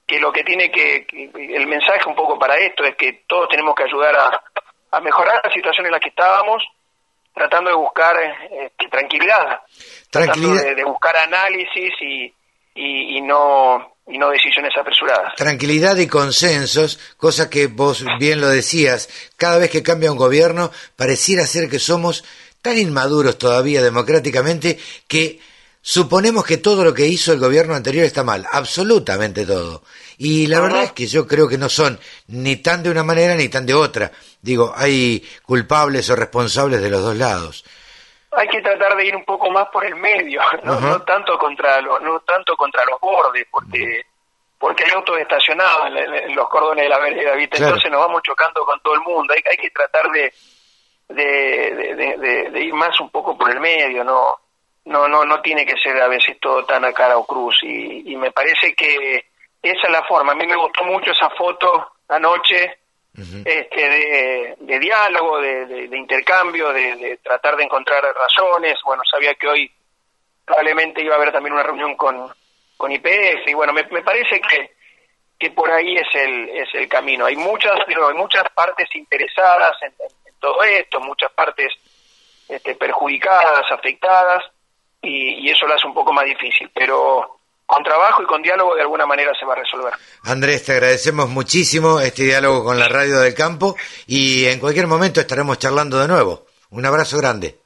[0.08, 3.74] que lo que tiene que, el mensaje un poco para esto es que todos tenemos
[3.74, 4.16] que ayudar
[4.90, 6.64] a, mejorar la situación en la que estábamos,
[7.34, 9.60] tratando de buscar eh, tranquilidad,
[10.10, 12.32] tratando de, buscar análisis y,
[12.74, 15.34] y, no y no decisiones apresuradas.
[15.36, 20.70] Tranquilidad y consensos, cosa que vos bien lo decías, cada vez que cambia un gobierno
[20.96, 22.24] pareciera ser que somos
[22.62, 25.38] tan inmaduros todavía democráticamente que
[25.90, 29.80] Suponemos que todo lo que hizo el gobierno anterior está mal, absolutamente todo.
[30.18, 33.34] Y la verdad es que yo creo que no son ni tan de una manera
[33.34, 34.10] ni tan de otra.
[34.42, 37.64] Digo, hay culpables o responsables de los dos lados.
[38.32, 42.02] Hay que tratar de ir un poco más por el medio, no, tanto contra los,
[42.02, 44.02] no tanto contra los bordes, porque
[44.58, 48.78] porque hay autos estacionados en, los cordones de la vereda, Entonces nos vamos chocando con
[48.80, 49.32] todo el mundo.
[49.32, 50.34] Hay, hay que tratar de
[51.08, 54.47] de, de ir más un poco por el medio, no
[54.88, 57.58] no no no tiene que ser a veces todo tan a cara o cruz.
[57.62, 59.26] Y, me parece que
[59.62, 60.32] esa es la forma.
[60.32, 62.78] A mí me gustó mucho esa foto anoche
[63.44, 68.78] este de, diálogo de, intercambio de, tratar de encontrar razones.
[68.84, 69.70] Bueno sabía que hoy
[70.44, 72.32] probablemente iba a haber también una reunión con
[72.76, 74.70] con IPF y bueno me, parece que
[75.38, 77.26] que por ahí es el es el camino.
[77.26, 79.92] Hay muchas hay muchas partes interesadas en,
[80.40, 81.72] todo esto muchas partes
[82.48, 84.44] este, perjudicadas afectadas
[85.02, 88.82] y, eso lo hace un poco más difícil, pero con trabajo y con diálogo de
[88.82, 89.92] alguna manera se va a resolver.
[90.24, 93.76] Andrés, te agradecemos muchísimo este diálogo con la radio del campo
[94.06, 96.46] y en cualquier momento estaremos charlando de nuevo.
[96.70, 97.58] Un abrazo grande.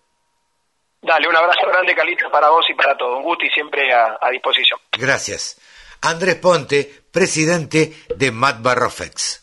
[1.02, 3.18] Dale, un abrazo grande, Calita, para vos y para todo.
[3.18, 4.78] Un gusto y siempre a, disposición.
[4.92, 5.60] Gracias.
[6.00, 9.40] Andrés Ponte, presidente de Matt Barrofex.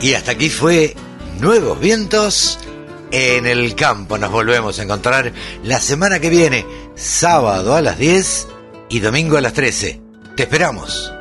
[0.00, 0.94] Y hasta aquí fue
[1.40, 2.58] Nuevos Vientos
[3.10, 4.18] en el campo.
[4.18, 5.32] Nos volvemos a encontrar
[5.64, 8.48] la semana que viene, sábado a las 10
[8.88, 10.00] y domingo a las 13.
[10.36, 11.12] Te esperamos.